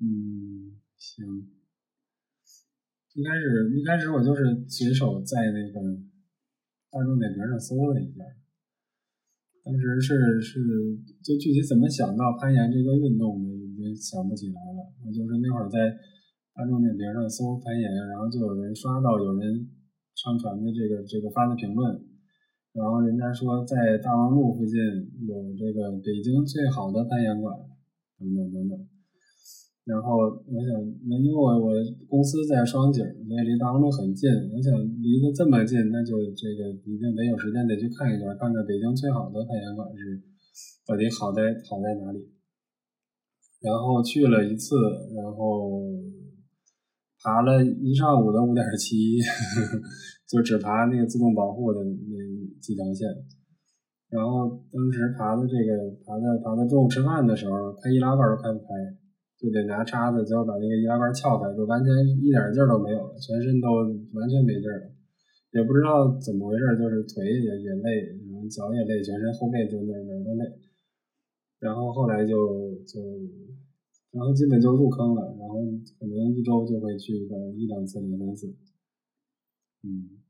[0.00, 1.26] 嗯，行。
[3.12, 5.80] 一开始一开始我就是随手在那个
[6.94, 8.22] 大众点评上搜了一下，
[9.66, 10.62] 当时是是
[11.26, 14.94] 就具体怎么想到攀岩这个运动的，已经想不起来了。
[15.02, 15.90] 我就是那会儿在
[16.54, 19.66] 大众点评上搜攀岩，然后就有人刷到有人
[20.14, 21.98] 上传的这个这个发的评论，
[22.78, 24.78] 然后人家说在大望路附近
[25.26, 27.58] 有这个北京最好的攀岩馆，
[28.22, 28.93] 等等等等。
[29.84, 30.72] 然后我想，
[31.04, 31.68] 那因为我我
[32.08, 34.30] 公司在双井，所以离大望路很近。
[34.56, 40.22] 我想离得这么近，那就这个一定得有时间得去看一下，看看北京最好的攀岩馆是
[40.86, 42.32] 到底好在好在哪里。
[43.60, 44.74] 然后去了一次，
[45.14, 45.80] 然后
[47.22, 49.20] 爬了一上午的五点七，
[50.28, 52.16] 就只爬那个自动保护的那
[52.58, 53.06] 几条线。
[54.08, 59.03] 然后当时爬的这个爬的爬到中午吃饭的时候，开易拉罐都开不开。
[59.36, 61.90] 就得拿叉子，最后把那个易拉罐撬开，就完全
[62.22, 63.68] 一点劲儿都没有了，全身都
[64.14, 64.86] 完全没劲儿了，
[65.50, 70.44] 也不知道怎么回事，就是腿也也累，然后脚也累，全身后背就哪哪都累。
[71.58, 73.00] 然后后来就就，
[74.12, 75.56] 然后基本就入坑了，然后
[75.98, 78.46] 可能一周就会去个一两次、两三次。
[79.82, 80.22] 嗯，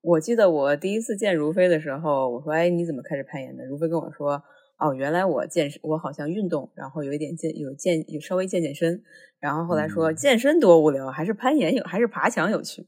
[0.00, 4.42] 我记得我第一次见如飞的时候，我说：“哎，你怎么开始攀岩的？”如飞跟我说。
[4.82, 9.00] 哦，原来我健身，我好像运动，然后有一点健，有健，有稍微健健身，
[9.38, 12.82] 然后后来说健身多无聊，还是攀岩有，还是爬墙有趣。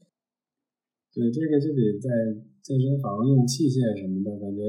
[1.13, 2.09] 对，这个就比在
[2.61, 4.59] 健身房用器械什么的感觉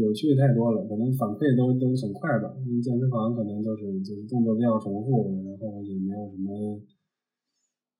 [0.00, 2.56] 有趣太多了，可能反馈都都很快吧。
[2.64, 6.80] 因为健身房可能就是就是动作比较重复，然后也没有什么，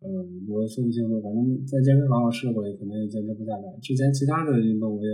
[0.00, 0.08] 呃，
[0.48, 3.76] 我说不清楚，反正在健身房我试过，也可能也坚持不下来。
[3.82, 5.12] 之前其他的运动我也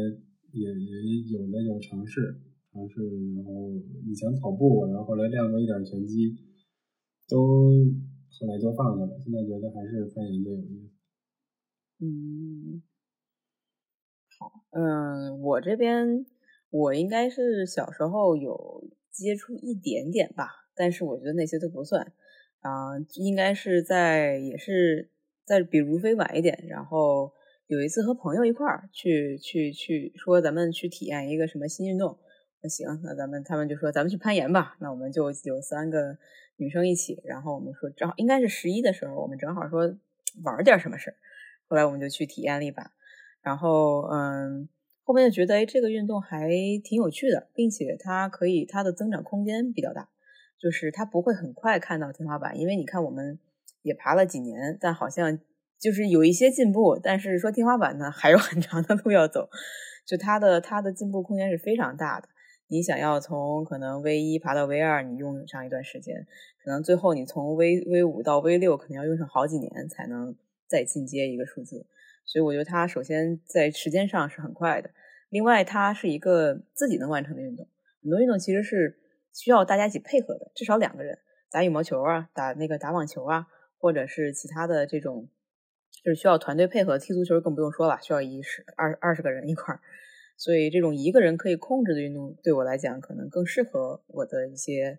[0.52, 2.38] 也也有的有尝试。
[2.72, 3.02] 尝试，
[3.36, 3.68] 然后
[4.06, 6.36] 以前跑步，然后后来练过一点拳击，
[7.28, 9.18] 都后来就放下了。
[9.18, 10.90] 现在觉得还是攀岩最有意思。
[11.98, 12.82] 嗯，
[14.38, 16.24] 好，嗯，我这边
[16.70, 22.12] 我应该是小时候有接触一点点吧，但是我觉得那些都不算
[22.60, 25.10] 啊，应该是在也是
[25.44, 27.32] 在比如飞晚一点，然后
[27.66, 32.16] 有一次和朋友一块儿去去去说咱们去体验一个什么新运动。
[32.62, 34.76] 那行，那咱们他们就说咱们去攀岩吧。
[34.80, 36.18] 那我们就有三个
[36.56, 39.96] 女生一起，然后我们说正好应该是十一的时候，我们正好说
[40.44, 41.16] 玩点什么事儿。
[41.68, 42.90] 后来我们就去体验了一把，
[43.42, 44.68] 然后嗯，
[45.04, 46.48] 后面就觉得哎，这个运动还
[46.84, 50.08] 挺有趣的，并且它可以它的增长空间比较大，
[50.58, 53.38] 就是它不会很快看到天花板，因为你看我们
[53.82, 55.38] 也爬了几年，但好像
[55.78, 59.48] 就是有一些进步，但是说天花板呢还有很长的路要走，
[60.04, 62.28] 就它的它的进步空间是非常大的。
[62.70, 66.24] 你想要从可能 V 一爬到 V 二，你用上一段时间，
[66.62, 70.36] 可能最后你从 V V 五到 V 六，可能要用上好几年才能
[70.68, 71.84] 再进阶一个数字。
[72.24, 74.90] 所以我觉得它首先在时间上是很快的，
[75.30, 77.66] 另外它是一个自己能完成的运动。
[78.02, 79.00] 很多运动其实是
[79.34, 81.18] 需要大家一起配合的，至少两个人
[81.50, 85.28] 打羽毛球啊，打那个打网球啊，或者是其他的这种，
[86.04, 86.96] 就是需要团队配合。
[86.96, 89.80] 踢足球更不用说了，需要一十二二十个人一块儿。
[90.40, 94.98] 所以，这种一个人可以控制的运动，对我来讲可能更适合我的一些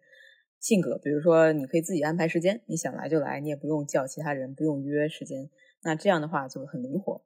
[0.59, 0.99] 性格。
[0.99, 5.49] 比如说，你可以自己安排时间，你想来就来，你也不用叫其他人，不用约时间。
[5.81, 7.23] 那这样的话就很灵活。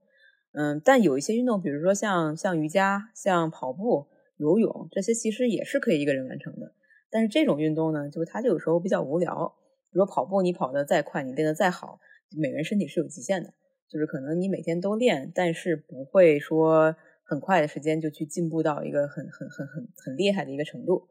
[0.53, 6.71] 嗯，但有一些运动，比如说像像瑜伽、像跑步、游泳这些，其实也是可以一个人完成的。
[7.11, 9.53] 但是这种运动呢，就它就有时候比较无聊。
[9.91, 11.99] 比如说跑步，你跑得再快，你练得再好，
[12.33, 13.53] 每个人身体是有极限的。
[13.89, 16.95] 就是可能你每天都练，但是不会说。
[17.27, 21.07] 很快的时间就去进步到一个很很很很很厉害的一个程度，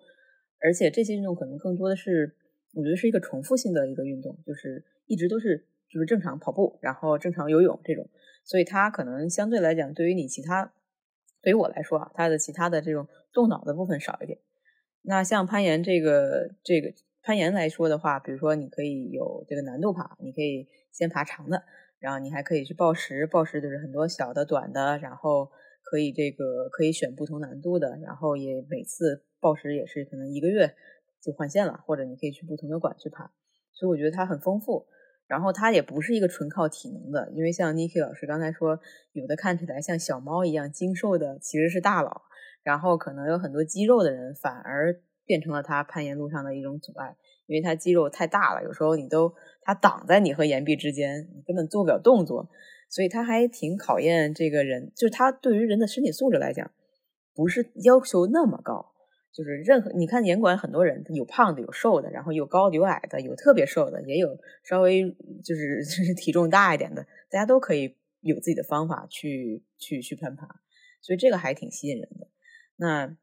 [0.63, 2.37] 而且这些运动可能更多的是，
[2.73, 8.09] 我觉得是一个重复性的一个运动，就是一直都是就是正常跑步，然后正常游泳这种，
[8.45, 10.73] 所以它可能相对来讲，对于你其他，
[11.43, 14.39] 对于我来说啊，它的其他的这种动脑的部分少一点。
[15.03, 21.65] 那像攀岩这个这个攀岩来说的话，比如说你可以有这个难度爬，你可以先爬长的，
[21.99, 25.51] 然后你还可以去报时，报时就是很多小的、短的，然后。
[25.95, 30.75] 可以这个可以选不同难度的，然后也每次报时也是可能一个月
[31.23, 33.31] 就换线了，或者你可以去不同的馆去爬，
[33.73, 34.89] 所以我觉得它很丰富。
[35.29, 38.81] 然后它也不是一个纯靠体能的，因为像 Niki 老师刚才说，
[39.13, 42.23] 有的看起来像小猫一样精瘦的其实是大佬，
[42.65, 52.51] 然后可能有很多肌肉的人反而变成了他攀岩路上的一种阻碍，因为他肌肉太大了，有时候你都他挡在你和岩壁之间，你根本做不了动作。
[52.95, 56.71] 所以他还挺考验这个人，就是他对于人的身体素质来讲，
[57.35, 58.93] 不是要求那么高。
[59.33, 65.11] 就是任何你看严管很多人有胖的有瘦的，然后有高的有矮的，有特别瘦的，也有稍微
[65.43, 70.47] 就是就是体重大一点的，大家都可以有自己的方法去去去攀爬，
[71.03, 72.29] 所以这个还挺吸引人的。
[72.77, 73.17] 那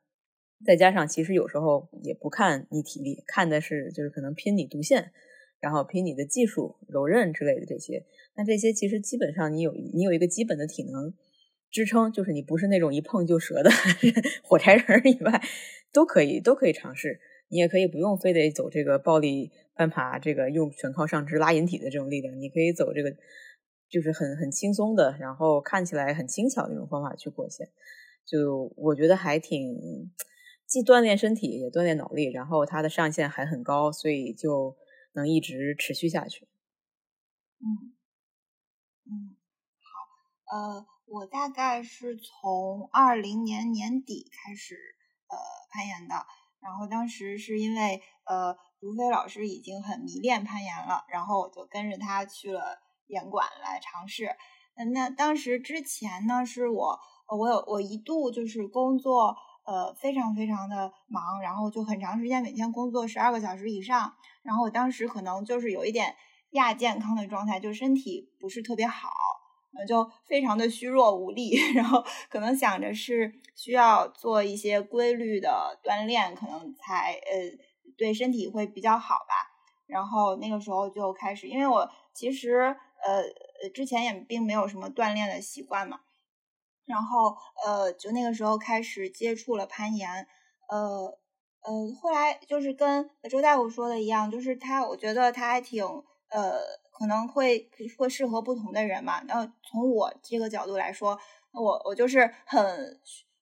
[0.65, 5.13] 再加上其实有时候也不看你体力，看的是就是可能拼你独线，
[5.61, 8.05] 然后拼你的技术、柔韧之类的这些。
[8.35, 11.13] 那这些其实基本上你有你有一个基本的体能。
[11.73, 13.69] 支撑就是你不是那种一碰就折的
[14.43, 15.41] 火柴人以外，
[15.93, 17.21] 都可以都可以尝试。
[17.47, 23.15] 你也可以不用非得走这个暴力攀爬，这个用全靠上肢拉引体的这种力量，你可以走这个
[23.89, 27.69] 就是很很轻松的，然后看起来很轻巧的一种方法去过线。
[28.25, 30.11] 就我觉得还挺
[30.67, 34.75] 既锻炼身体也锻炼脑力，然后它的上限还很高，所以就
[35.13, 36.49] 能一直持续下去。
[37.61, 37.93] 嗯
[39.05, 39.35] 嗯，
[40.49, 40.85] 好，呃。
[41.07, 44.77] 我大概是从二零年年底开始
[45.27, 45.37] 呃
[45.69, 46.15] 攀岩的，
[46.61, 54.37] 然后当时是因为呃如飞老师已经很迷恋攀岩了，然后我就跟着他去了岩馆来尝试。
[54.75, 59.35] 嗯，那当时之前呢，是我我有我一度就是工作
[59.65, 66.15] 呃非常非常的忙，然后就很长时间每天工作十二个小时以上，然后我当时可能就是有一点
[66.51, 69.09] 亚健康的状态，就身体不是特别好。
[69.87, 77.57] 就非常的虚弱无力， 然后可能想着是需要做一些规律的锻炼，可能才呃
[77.97, 79.33] 对身体会比较好吧。
[79.87, 83.23] 然后那个时候就开始，因为我其实呃
[83.73, 86.01] 之前也并没有什么锻炼的习惯嘛，
[86.85, 90.27] 然后呃就那个时候开始接触了攀岩，
[90.69, 91.17] 呃
[91.63, 95.81] 呃后来就是跟周大夫说的一样，就是他我觉得他还挺
[96.31, 96.81] 呃。
[96.93, 97.67] 可能会
[97.97, 99.23] 会适合不同的人嘛。
[99.27, 101.17] 然后从我这个角度来说，
[101.51, 102.63] 我我就是很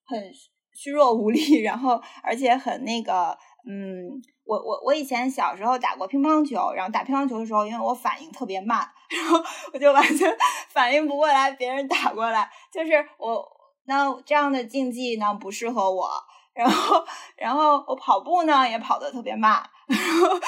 [0.05, 0.31] 很
[0.73, 3.37] 虚弱无力，然后而且很那个，
[3.69, 4.07] 嗯，
[4.45, 8.79] 我我我以前小时候打过乒乓球，然后打乒乓球的时候，因为我反应特别慢，
[9.11, 10.33] 然后我就完全
[10.71, 13.45] 反应不过来别人打过来，就是我
[13.87, 16.09] 那这样的竞技呢不适合我。
[16.53, 17.05] 然后
[17.37, 19.69] 然后我跑步呢也跑得特别慢。
[19.87, 19.97] 然
[20.29, 20.39] 后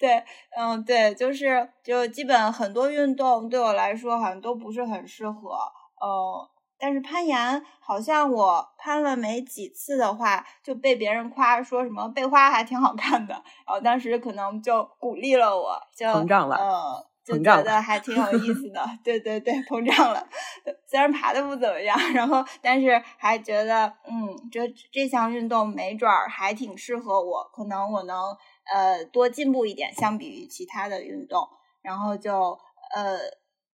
[0.00, 0.24] 对，
[0.56, 5.50] 嗯，对，就是就基本很多运动对我来说好像都不是很适合，
[6.02, 20.26] 嗯，但是攀岩好像我攀了没几次的话，就被别人夸说什么背花还挺好看的，然后当时可能就鼓励了我，就膨胀了，嗯，就觉得还挺有意思的， 对对对，膨胀了，
[20.86, 28.16] 虽然爬的不怎么样，然后但是还觉得，嗯，这这项运动没准儿还挺适合我，可能我能。
[28.72, 31.48] 呃，多进步一点，相比于其他的运动，
[31.82, 32.58] 然后就
[32.94, 33.18] 呃，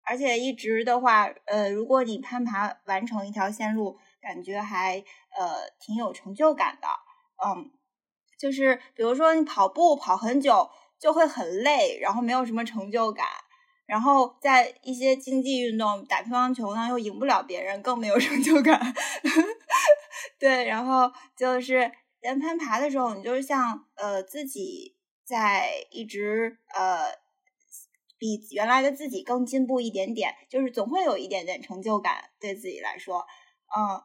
[0.02, 5.04] 而且一直的话，呃，如果你攀爬完成一条线路，感觉还
[5.37, 6.88] 呃挺有成就感的，
[7.44, 7.70] 嗯，
[8.38, 13.26] 就是比如说你跑步跑很久就会很累，然后没有什么成就感，
[13.87, 18.80] 然后在一些竞技运动打乒乓球呢又赢不了别人，更没有成就感，
[20.40, 21.92] 对，然后就是。
[22.26, 27.12] 在攀爬的时候，你就是像呃自己在一直呃
[28.18, 33.26] 比原来的自己更进步一点点，就是总会有一点点成就感，对自己来说，
[33.76, 34.02] 嗯，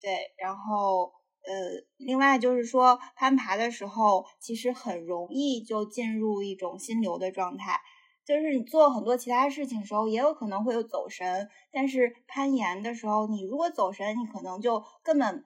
[0.00, 0.32] 对。
[0.38, 7.80] 然后呃，另外就是说攀爬的时候，其实很容易就进入一种心流的状态，
[8.24, 15.44] 就是你做很多其他事情的时候，也有可能会有走神，但是攀岩的时候，你如果走神，你可能就根本。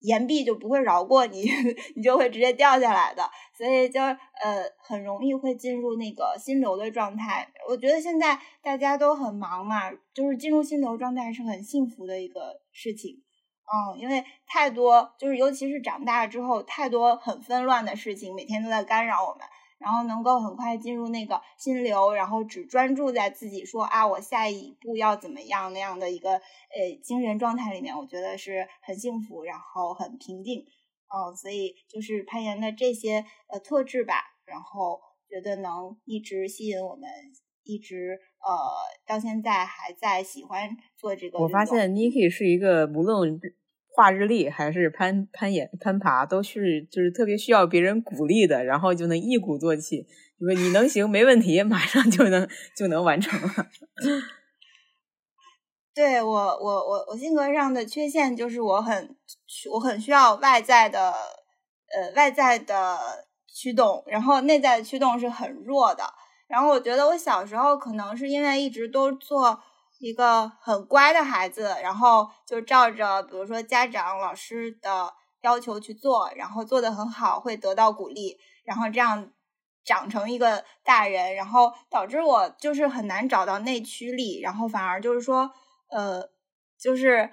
[0.00, 1.50] 岩壁就不会饶过你，
[1.96, 3.22] 你就会直接掉下来的，
[3.56, 7.48] 所以就呃很容易会进入那个心流的状态。
[7.68, 13.22] 我觉得现在大家都很忙嘛，就是进入心流状态是很幸福的一个事情，
[13.66, 19.46] 嗯，因为太多就是尤其是长大之后，太多很纷乱的事情每天都在干扰我们。
[19.78, 30.64] 然后能够很快进入那个心流，然后只专注在自己说啊，我下一步要怎么样那样的一个呃精神状态里面，我觉得是很幸福，然后很平静，
[31.08, 34.14] 哦，所以就是攀岩的这些呃特质吧，
[34.44, 37.08] 然后觉得能一直吸引我们，
[37.62, 38.52] 一直呃
[39.06, 41.38] 到现在还在喜欢做这个。
[41.38, 43.40] 我发现 Niki 是一个无论。
[43.98, 50.06] 画日历还是攀攀岩攀爬，都是就是特别需要别人鼓励的，然后就能一鼓作气，
[50.38, 53.48] 就说你能行，没问题，马上就能就能完成了。
[55.92, 59.16] 对我我我我性格上的缺陷就是我很
[59.72, 61.12] 我很需要外在的
[61.92, 62.96] 呃外在的
[63.52, 66.04] 驱动，然后内在的驱动是很弱的。
[66.46, 69.60] 然后我觉得我小时候可能是因为一直都做。
[69.98, 79.32] 一个很乖的孩子，然后就照着，比如说家长、老师的要求去做，然后做得很好，会得到鼓励，然后这样
[79.84, 85.50] 长成一个大人，然后导致我就是很难找到内驱力，然后反而就是说，
[85.90, 86.28] 呃，
[86.78, 87.30] 就是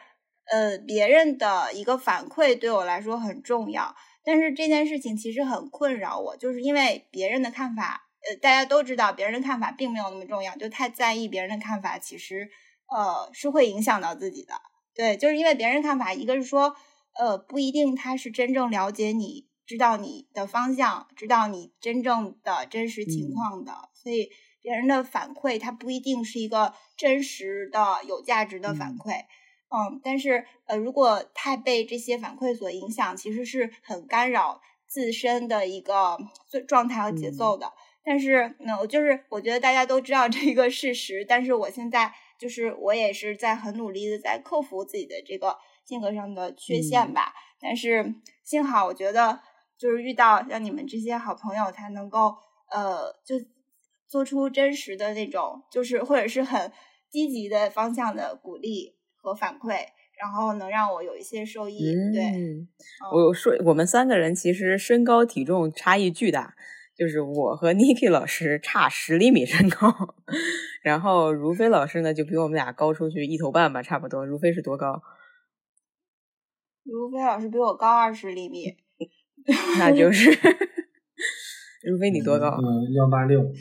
[0.51, 8.04] 呃别人的一个反馈对我来说很重要，但是这件事情其实很困扰我，就是因为别人的看法。
[8.27, 12.49] 呃，大家都知道，别人的看法并没有那么重要，就太在意别人的看法，其实
[12.87, 14.53] 呃是会影响到自己的。
[14.93, 16.75] 对，就是因为别人看法，一个是说，
[17.13, 24.29] 呃，不一定他是真正了解你，知道你的方向，知道你真正的真实情况的，所以
[24.61, 29.25] 别人的反馈，他不一定是一个真实的、有价值的反馈。
[29.67, 36.17] 嗯，但是呃，如果太被这些反馈所影响，其实是很干扰自身的一个
[36.67, 37.73] 状态和节奏的。
[38.05, 47.33] 但是，那我就是我觉得大家都知道这个事实，但是我现在就是我也是在很努力的在克服自己的这个性格上的缺陷吧。
[47.59, 49.39] 但是幸好，我觉得
[49.75, 52.35] 就是遇到像你们这些好朋友，才能够
[52.69, 53.43] 呃，就
[54.07, 56.71] 做出真实的那种，就是或者是很
[57.09, 59.79] 积极的方向的鼓励和反馈，
[60.21, 61.79] 然后能让我有一些受益。
[62.13, 62.67] 对，
[63.11, 66.55] 我说我们三个人其实身高体重差异巨大。
[66.97, 70.15] 就是我和 Niki 老师差十厘米身高，
[70.81, 74.25] 然后如飞老师呢就比我们俩高出去一头半吧，差不多。
[74.25, 75.01] 如飞是多高？
[76.83, 78.77] 如飞老师比我高二十厘米，
[79.77, 80.29] 那就是
[81.83, 82.57] 如飞你多高？
[82.61, 83.51] 嗯，幺八六。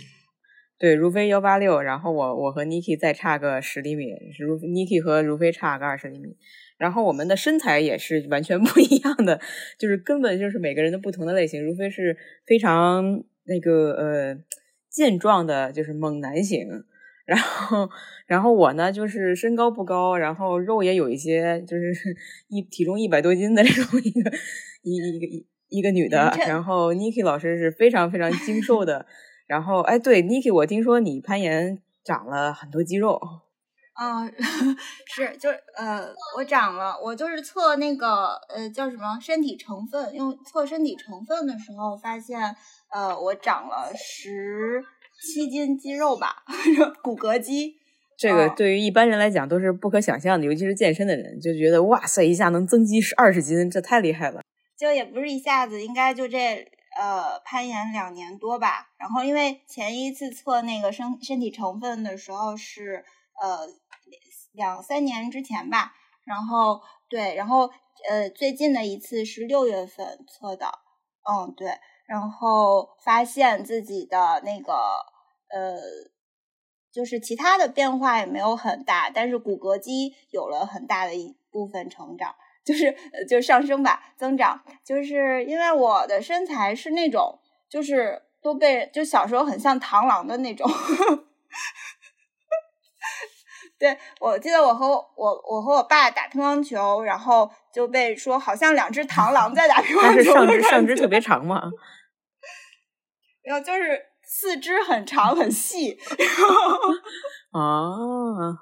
[0.79, 4.07] 对，如飞幺八六，然后我我和 Niki 再差个十厘米，
[4.39, 6.37] 如 Niki 和如飞差个二十厘米。
[6.77, 9.41] 然后我们的身材也是完全 不一样的，
[9.79, 11.65] 就是根本就是每个人的不同的类型。
[11.65, 12.17] 如非是
[12.47, 14.37] 非常那个呃
[14.91, 16.67] 健壮的，就是猛男型。
[17.27, 17.89] 然后，
[18.27, 21.95] 然后我呢就是身高不高，然后肉也有一些，就是
[22.49, 24.31] 一体重一百多斤的这种一个
[24.83, 26.31] 一一个一一个女的。
[26.47, 29.07] 然后 Niki 老师是非常非常精瘦的。
[29.49, 33.19] 然后，哎，对，Niki，我听说你攀岩长了很多肌肉。
[33.95, 34.29] 啊，
[35.07, 42.57] 是，就是呃，我长了，我就是测那个呃叫什么身体成分，用测身体成分的时候发现，
[42.93, 44.85] 呃，我长了十
[45.23, 46.43] 七斤肌肉吧，
[47.05, 47.77] 骨骼肌。
[48.19, 54.41] 这个对于一般人来讲都是不可想象的，尤其是健身的人就觉得哇塞，一下能增肌十二十斤，这太厉害了。
[54.77, 56.67] 就也不是一下子，应该就这
[57.01, 58.89] 呃攀岩两年多吧。
[58.99, 63.05] 然后因为前一次测那个身身体成分的时候是
[63.41, 63.69] 呃。
[64.55, 65.93] 两三年之前吧，
[66.25, 67.71] 然后对，然后
[68.09, 70.67] 呃，最近的一次是六月份测的，
[71.29, 74.73] 嗯，对，然后发现自己的那个
[75.51, 75.77] 呃，
[76.93, 82.35] 就是其他的变化也没有很大，但是骨骼肌有了很大的一部分成长，
[82.65, 82.97] 就是
[83.29, 90.71] 就上升吧，增长，就是因为我的身材是那种，就是都被就小时候很像螳螂的那种。
[93.77, 100.23] 对，我记得我和我我和我爸打乒乓球，然后就被说好像两只螳螂在打乒 乓球。
[100.23, 101.61] 是上肢上肢特别长嘛？
[103.43, 105.99] 然后就是四肢很长很细。
[107.51, 108.57] 啊，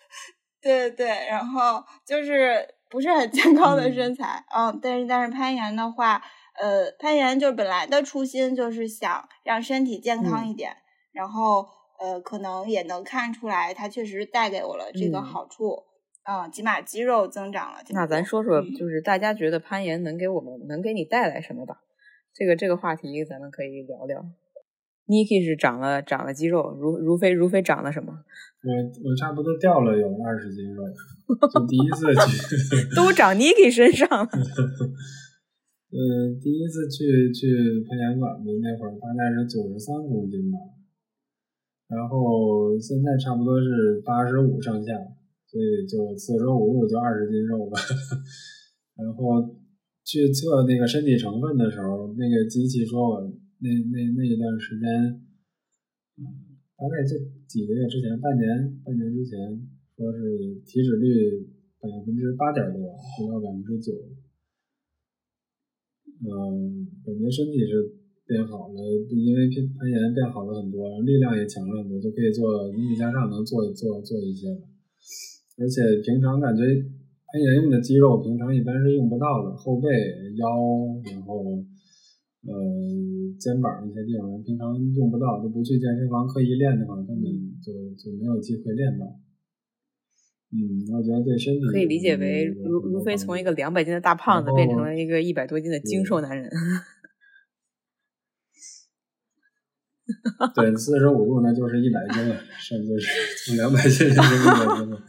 [0.60, 6.20] 对对对，然后就是不是很健康的身材，嗯，但是但是攀岩的话，
[6.58, 10.78] 呃，攀岩就是本来的初心就是想让身体健康一点，
[11.12, 11.68] 然后。
[12.00, 15.82] 呃，可能也能看出来，它确实带给我了这个好处，
[16.28, 17.78] 嗯，起码肌肉增长了。
[17.90, 21.80] 那咱说说，就是大家觉得攀岩能给我们，能给你带来什么吧？
[22.34, 24.24] 这个这个话题咱们可以聊聊。
[25.06, 28.12] Niki 是长了长了肌肉，如如飞如飞长了什么？
[28.64, 28.72] 我
[29.04, 30.82] 我差不多掉了有二十斤肉，
[31.52, 34.26] 就第一次去 都长 Niki 身上了。
[35.92, 36.00] 嗯，
[36.40, 40.56] 第一次去去攀岩馆的那会儿，大概是九十三公斤吧。
[41.94, 44.92] 然后现在差不多是八十五上下，
[45.46, 47.78] 所以就四舍五入就二十斤肉吧。
[48.98, 49.54] 然后
[50.02, 53.20] 去测那个身体成分的时候，那个机器说我
[53.60, 55.22] 那那那一段时间，
[56.76, 57.14] 大概这
[57.46, 59.38] 几个月之前，半年半年之前，
[59.96, 61.46] 说是体脂率
[61.78, 63.92] 百分之八点多，不到百分之九。
[66.26, 68.03] 嗯，感觉身体是。
[68.26, 68.78] 变好了，
[69.12, 74.60] 因为攀攀岩变好了很多，力量也强了很多，就可以做引体向上，能做做做一些了。
[75.60, 79.88] 而且平常感觉攀岩用的肌肉，平常一般是用不到的，后背、
[80.40, 80.48] 腰，
[81.12, 81.44] 然后
[82.48, 82.52] 呃
[83.38, 87.24] 肩膀一些地方，平常用不到，都不去健身房刻意练的话，根本
[87.60, 89.04] 就就没有机会练到。
[90.56, 96.48] 嗯，我觉得对身体可以理解为如如飞从一个两百斤的大胖子变成了一个一百多斤的精瘦男人。
[100.54, 103.08] 对， 四十五度那就是一百斤了，甚至是
[103.46, 104.98] 从两百斤变成一百斤了。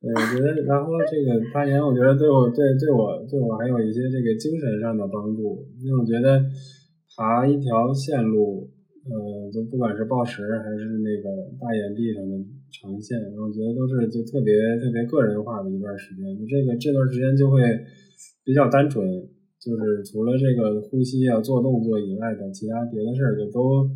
[0.00, 5.68] 对，我觉得，然后这个攀岩，我觉得对我对对我对我还有一些这个精神上的帮助。
[5.78, 6.42] 因为我觉得
[7.14, 8.72] 爬一条线路，
[9.04, 11.28] 呃，就不管是抱石还是那个
[11.60, 12.32] 大岩壁上的
[12.72, 16.24] 长线，我觉得都是就特别特别个人化的一段时间。
[16.34, 17.60] 就这个这段时间就会
[18.50, 19.06] 比较单纯，
[19.62, 23.86] 就是除了这个呼吸啊、做动作以外的其他别的事儿就都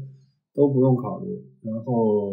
[0.55, 1.35] 都不用考虑，
[1.67, 2.31] 然后。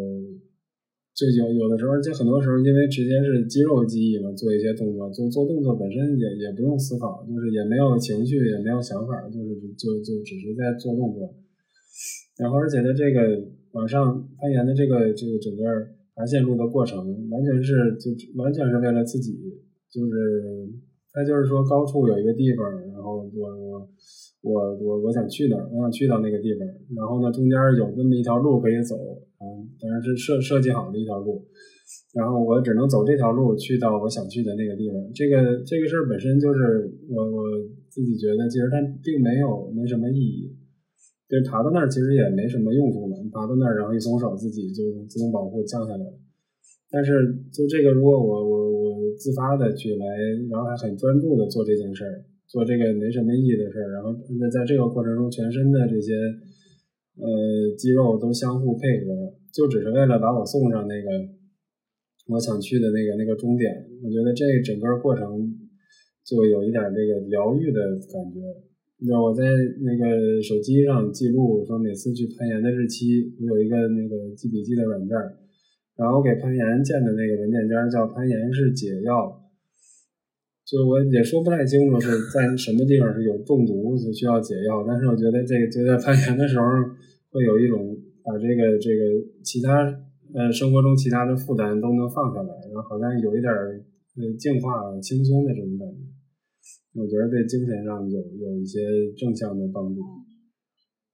[1.14, 11.28] 就有有的时候，就很多时候，因为直接是肌肉记忆嘛，做一些动作，就做动作本身也也不用思考，就是也没有情绪，也没有想法，就是就就只是在做动作。
[12.38, 15.62] 然后，而且它这个往上攀岩的这个这个整个
[16.16, 18.10] 爬线路的过程，完全是就
[18.40, 19.36] 完全是为了自己，
[19.92, 20.66] 就是
[21.12, 23.88] 它就是说高处有一个地方，然后我我
[24.42, 28.96] 我我我想去哪儿，我想去到那个地方，然后呢中间有这么一条路可以走。
[29.42, 31.44] 嗯，当然是设设计好的一条路，
[32.14, 34.96] 然后我只能走这条路去到我想去的那个地方。
[35.12, 37.42] 这个这个事儿本身就是我我
[37.90, 40.54] 自己觉得，其实它并没有没什么意义。
[41.28, 46.14] 就是爬到那儿其实也没什么用处嘛，爬到那儿然后一松手，自己就自动保护降下来了。
[46.88, 47.10] 但是
[47.50, 48.61] 就这个，如果我我
[49.22, 50.06] 自发的去来，
[50.50, 54.10] 然后还很专注的做这件事儿，做这个没什么意义的事儿，然后
[54.40, 56.12] 那在这个过程中，全身的这些。
[57.14, 57.28] 呃，
[57.76, 61.08] 肌肉都相互配合，就只是为了把我送上那个
[62.26, 63.68] 我想去的那个那个终点。
[64.02, 65.28] 我觉得这整个过程
[66.24, 68.40] 就有一点这个疗愈的感觉。
[69.04, 69.44] 那我在
[69.84, 75.12] 那个手机上记录说每次去攀岩的日期，我有一个那个记笔记的软件，
[76.02, 79.38] 然后给攀岩建的那个文件夹叫“攀岩是解药”。
[80.66, 86.64] 就我也说不太清楚是在什么地方是有中毒就需要解药，但是我觉得这个就在攀岩的时候
[87.30, 87.94] 会有一种
[88.24, 89.02] 把这个这个
[89.44, 89.84] 其他
[90.34, 96.02] 呃生活中其他的负担都能放下来，然后好像有一点呃净化轻松的这种感觉，
[96.98, 98.80] 我觉得对精神上有有一些
[99.16, 100.00] 正向的帮助。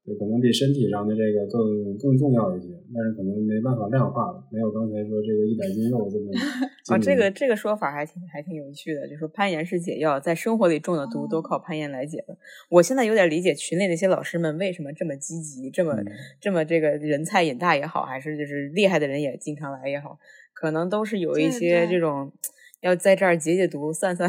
[0.06, 6.32] 就可能比身体上的这个更更重要一些，但是可能没办法量化了，没有刚才说这个一百斤肉这么。
[6.88, 12.36] 啊，这个这个说法还挺还挺有趣的，就说攀岩是解药，在生活里中的毒都靠攀岩来解的。
[12.70, 15.94] 我现在有点理解群里那些老师们为什么这么积极，这么
[16.40, 20.18] 这么这个人菜瘾大也好，还是就是厉害的人也经常来也好，
[20.54, 22.32] 可能都是有一些这种
[22.80, 24.28] 要在这儿解解毒、散散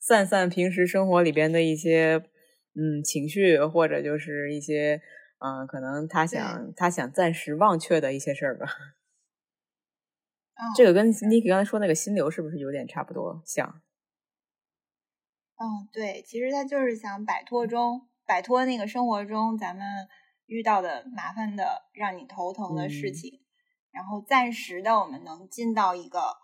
[0.00, 2.22] 散散平时生活里边的一些。
[2.78, 5.00] 嗯，情绪或者就是一些，
[5.38, 8.66] 嗯，可能他想他想暂时忘却的一些事儿吧。
[10.74, 13.82] 这个跟 Niki 刚才说那个心流是不是有点差不多像？
[15.56, 20.08] 嗯，对，其实他就是想摆脱中摆脱那个生活中咱们
[20.46, 23.40] 遇到的麻烦的让你头疼的事情，
[23.90, 26.38] 然后暂时的我们能进到一个。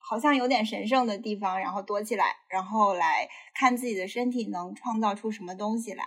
[0.00, 6.04] 好像有点神圣的地方，然后躲起来，然后来看自己的身体能创造出什么东西来。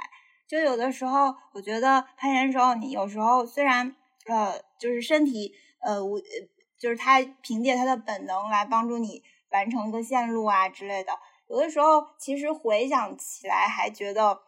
[0.52, 3.96] 就有的时候，我觉得攀岩时候，你有时候虽然
[4.26, 6.20] 呃，就是身体呃，我
[6.78, 11.14] 就是它凭借它的本能来帮助你完成一个线路啊之类的。
[11.48, 14.42] 有的时候，其实回想起来还觉得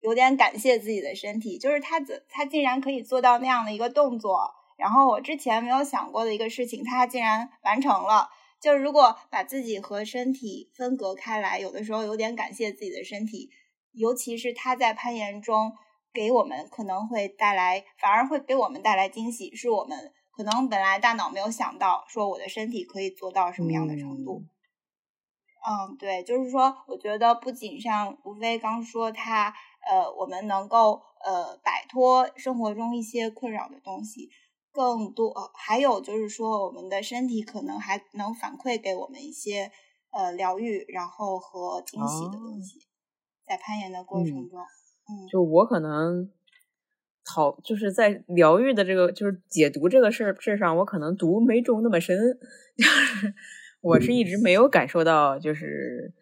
[0.00, 8.30] 有点感谢自己的身体，就是它怎它竟然可以做到那样的一个动作，然后我之前没有想过的一个事情，它竟然完成了。
[8.62, 13.50] 就如果把自己和身体分隔开来，有的时候有点感谢自己的身体，
[13.92, 15.72] 尤其是他在攀岩中
[16.12, 24.44] 给我们可能会带来，反而会给我们带来惊喜，是我们可能本来大脑没有想到，说我的身体可以做到什么样的程度。
[25.62, 29.54] 嗯，对，就是说，我觉得不仅像吴飞刚说他，
[29.86, 34.30] 呃，我们能够呃摆脱生活中一些困扰的东西。
[34.72, 39.70] 更多还有就是说，我们的身体可能还能反馈给我们一些
[40.12, 42.78] 呃疗愈，然后和惊喜的东西，
[43.50, 46.30] 在攀岩的过程中，嗯，就我可能
[47.24, 52.16] 讨就是在疗愈的这个就是解读这个事儿事上，我可能毒没中那么深，
[52.76, 53.34] 就是
[53.82, 56.14] 我是一直没有感受到，就是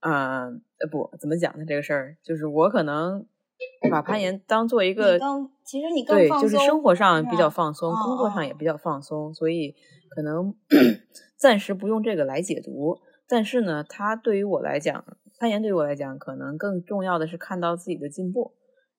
[0.00, 0.50] 呃
[0.90, 3.26] 不怎么讲呢这个事儿，就是我可能。
[3.90, 5.18] 把攀岩当做一个，
[5.64, 9.74] 其实你更对，就是生活上比较放松，工作上也比较放松，所以
[10.10, 10.54] 可能
[11.38, 12.98] 暂时不用这个来解读。
[13.28, 15.04] 但是呢，它对于我来讲，
[15.38, 18.54] 攀岩对于我来讲，可能更重要的是看到自己的进步。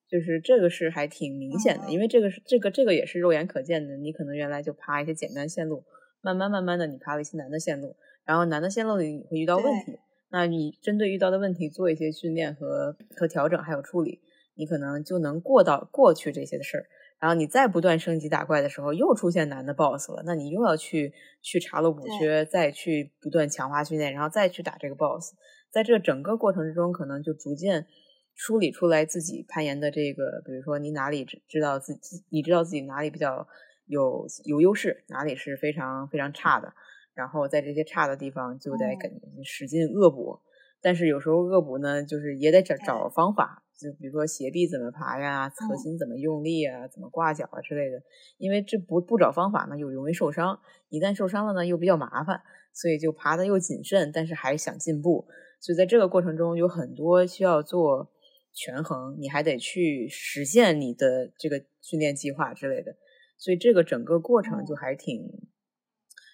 [0.07, 3.97] 就是这个是还挺明显的，因为这个是这个这个也是肉眼可见的。
[3.97, 5.83] 你可能原来就爬一些简单线路，
[6.21, 9.97] 慢慢慢慢的你爬了一些难的线路，然后难的线路里你会遇到问题，
[10.29, 14.21] 那你针对遇到的问题做一些训练和和调整还有处理，
[14.53, 16.85] 你可能就能过到过去这些的事儿。
[17.19, 21.11] 然后你再不断升级打怪的时候，又出现难的 BOSS 了，那你又要去
[21.41, 25.33] 去查漏补缺，再去不断强化训练，然后再去打这个 BOSS。
[25.75, 27.85] 在这整个过程之中，可能就逐渐。
[28.33, 33.45] 梳理出来自己攀岩的这个，比如说你哪里知知道自己，你知道自己哪里比较
[33.85, 36.73] 有有优势，哪里是非常非常差的，
[37.13, 39.11] 然后在这些差的地方就得跟
[39.43, 40.39] 使劲恶补。
[40.81, 48.01] 但是有时候恶补呢，就是也得找找方法，就比如说斜臂怎么爬呀，核心怎么用力啊，怎么挂脚啊之类的。
[48.37, 50.59] 因为这不不找方法呢，又容易受伤，
[50.89, 52.41] 一旦受伤了呢，又比较麻烦，
[52.73, 55.25] 所以就爬的又谨慎，但是还想进步。
[55.65, 58.11] 所以在这个过程中有很多需要做。
[58.57, 62.95] 权衡，你还得去实现你的这个训练计划之类的，
[63.37, 65.29] 所以这个整个过程就还挺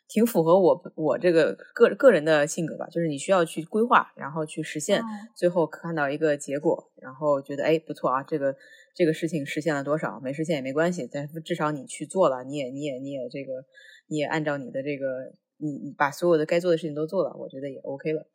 [0.08, 2.86] 挺符合我我这个个个人的性格吧。
[2.90, 5.02] 就是你需要去规划，然后去实现，
[5.36, 8.56] 最后看到一个结果，然后觉得哎不错啊，这个
[8.94, 13.66] 这个事情实现了多少，没实现也没关系，但至少你去做了，你也你也你也这个
[14.06, 18.28] 你也按照你的这个你你把所有的该做的事情都做了，我觉得也 OK 了。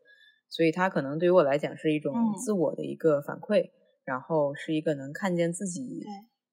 [0.48, 3.70] 所以它可能对于我来讲是一种自我的一个反馈，
[4.04, 6.04] 然后是一个能看见自己，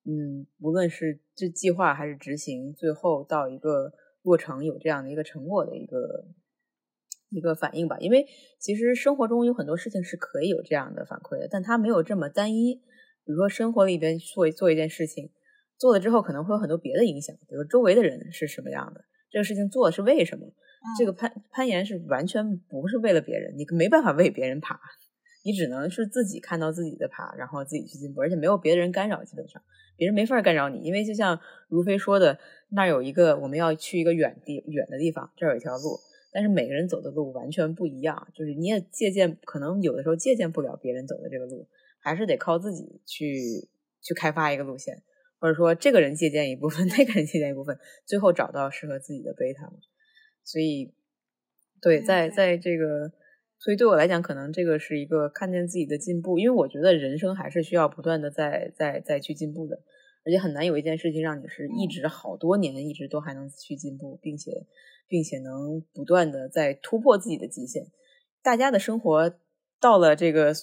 [0.06, 6.26] 嗯，无论是这计划还是执行，最后到一个落成有这样的一个成果的一个
[7.30, 7.98] 一个反应吧。
[8.00, 8.28] 因为
[8.60, 12.76] 其实生活中有很多事情是可以有这样的反馈的，但它没有这么单一。
[13.26, 15.32] 比如说生活里边做做一件事情，
[15.78, 20.52] 做了之后可能会有很多别的影响，比如周围的人是什么样的，这个事情做的是为什么。
[20.98, 24.80] 这个攀攀岩是完全不是为了别人，你没办法为别人爬，
[25.44, 29.62] 你只能是自己看到自己的爬，然后自己去进步，而且没有别的人干扰，基本上
[29.96, 32.38] 别人没法干扰你，因为就像如飞说的，
[32.70, 36.00] 那有一个我们要去一个远地远的地方，这儿有一条路，
[36.32, 41.68] 但是每个人走的路完全不一样，就是你也借鉴，可能有的时候借鉴不了别人走的这个路，
[42.00, 43.70] 还是得靠自己去
[44.02, 45.02] 去开发一个路线，
[45.40, 49.72] 或者说这个人借鉴一部分， 那个人借鉴一部分，最后找到适合自己的贝塔。
[50.44, 50.94] 所以，
[51.82, 53.12] 对，在在这个，
[53.60, 59.82] 所以对我来讲，可能这个是一个看见自己的进步，因为我觉得人生还是需要不断的在在在去进步的，
[60.26, 64.66] 而且很难有一件事情让你是一直好多年一直都还能去进步，并且
[65.08, 67.88] 并且能不断的在突破自己的极限。
[68.42, 69.34] 大家的生活
[69.80, 70.54] 到了这个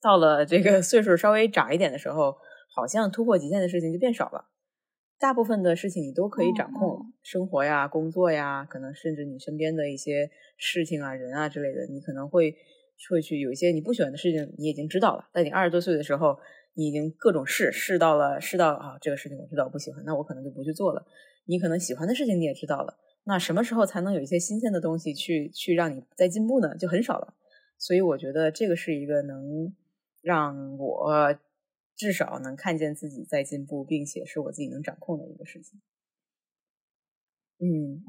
[0.00, 2.36] 到了这个岁数稍微长一点的时候，
[2.72, 4.46] 好像突破极限的事情就变少了。
[5.20, 12.56] 大部分的事情你都可以掌控，生活呀、工作呀，可能甚至你身边的一些事情啊、人啊之类的，你可能会
[13.10, 15.28] 会去有一些你不喜欢的事情，你已经知道了。
[15.34, 16.38] 在你二十多岁的时候，
[16.72, 21.04] 你已经各种试试到了，试到啊，这个事情我知道我不喜欢，那我可能就不去做了。
[21.44, 26.74] 你可能喜欢的事情你也知道了，那什么时候才能有一些新鲜的东西去去让你再进步呢？
[26.78, 27.34] 就很少了。
[27.76, 29.74] 所以我觉得这个是一个能
[30.22, 31.36] 让我。
[32.00, 35.82] 至少能看见自己在进步，并且是我自己能掌控的一个事情。
[37.58, 38.08] 嗯嗯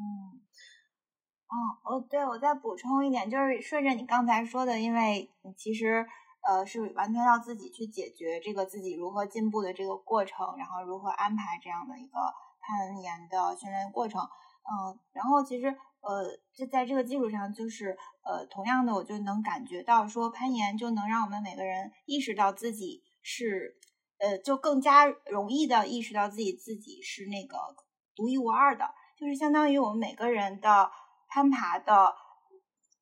[1.49, 6.07] 哦哦，对，我再补充一点，就是顺着你刚才说的，因为其实
[6.47, 12.17] 呃是完全要自己去解决这个自己如何进步的这个过程，然后如何安排这样的一个
[12.61, 14.21] 攀岩的训练过程。
[14.21, 23.77] 嗯，然后其实呃就在这个基础上，就是呃同样的，我就能感觉到说攀岩就能让我们每个人意识到自己是。
[24.23, 27.57] 呃，就更加容易的意识到自己自己是那个
[28.15, 28.85] 独一无二的，
[29.17, 30.91] 就是相当于我们每个人的
[31.27, 32.13] 攀爬的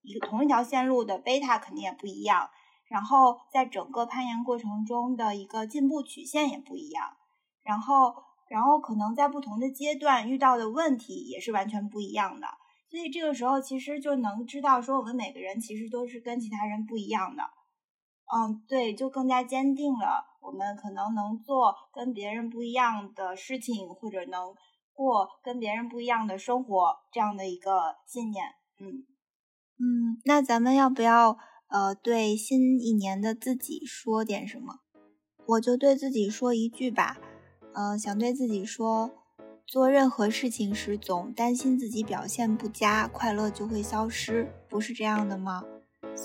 [0.01, 2.49] 一个同一条线路的贝塔肯定也不一样，
[2.87, 7.17] 然后在整个攀岩过程中的一个进步曲线也不一样，
[7.63, 8.15] 然后
[8.49, 12.47] 然后可能在不同的阶段遇到的问题也是完全不一样的，
[12.89, 17.43] 所以这个时候其实就能知道说我们每个人其实都是跟其他人不一样的。
[18.31, 24.53] 嗯，对，就更加坚定了我们可能能做跟别人不一样的事情，或者能
[24.93, 28.45] 过跟别人不一样的生活这样的一个信念。
[28.79, 29.05] 嗯
[29.79, 31.37] 嗯，那咱们要不要
[31.69, 34.75] 呃对新一年的自己说点什么？
[35.45, 37.17] 我就对自己说一句吧，
[37.73, 39.09] 呃，想对自己说，
[39.65, 45.63] 做任何事情时总担心自己表现不佳，快乐就会消失，不是这样的吗？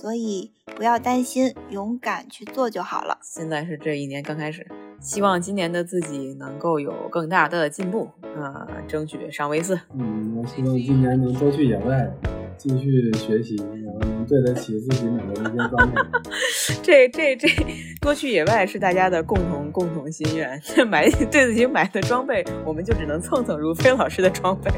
[0.01, 3.17] 所以不要担心，勇敢去做就好了。
[3.23, 4.67] 现在是这一年刚开始，
[5.01, 9.79] 希望今年的自己能够有更大的进步啊，争取上 V 四。
[9.97, 12.11] 嗯，我希望今年能多去野外，
[12.59, 16.03] 继续学习，然后能对得起自己买的一些装备。
[16.83, 17.49] 这这这
[18.01, 20.61] 多去野外是大家的共同共同心愿。
[20.89, 24.71] 买对自己买的装备，我们就只能蹭蹭如飞老师的装备。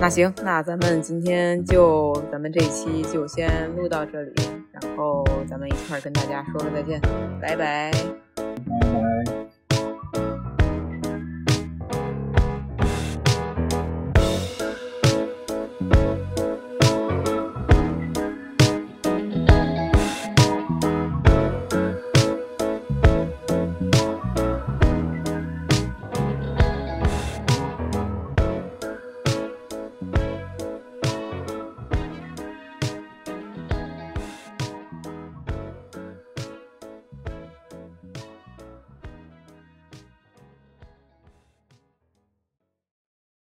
[0.00, 4.32] 那行，那咱们今天就咱们这一期就先录到这里，
[4.72, 6.98] 然后咱们一块儿跟大家说个再见，
[7.38, 7.90] 拜拜。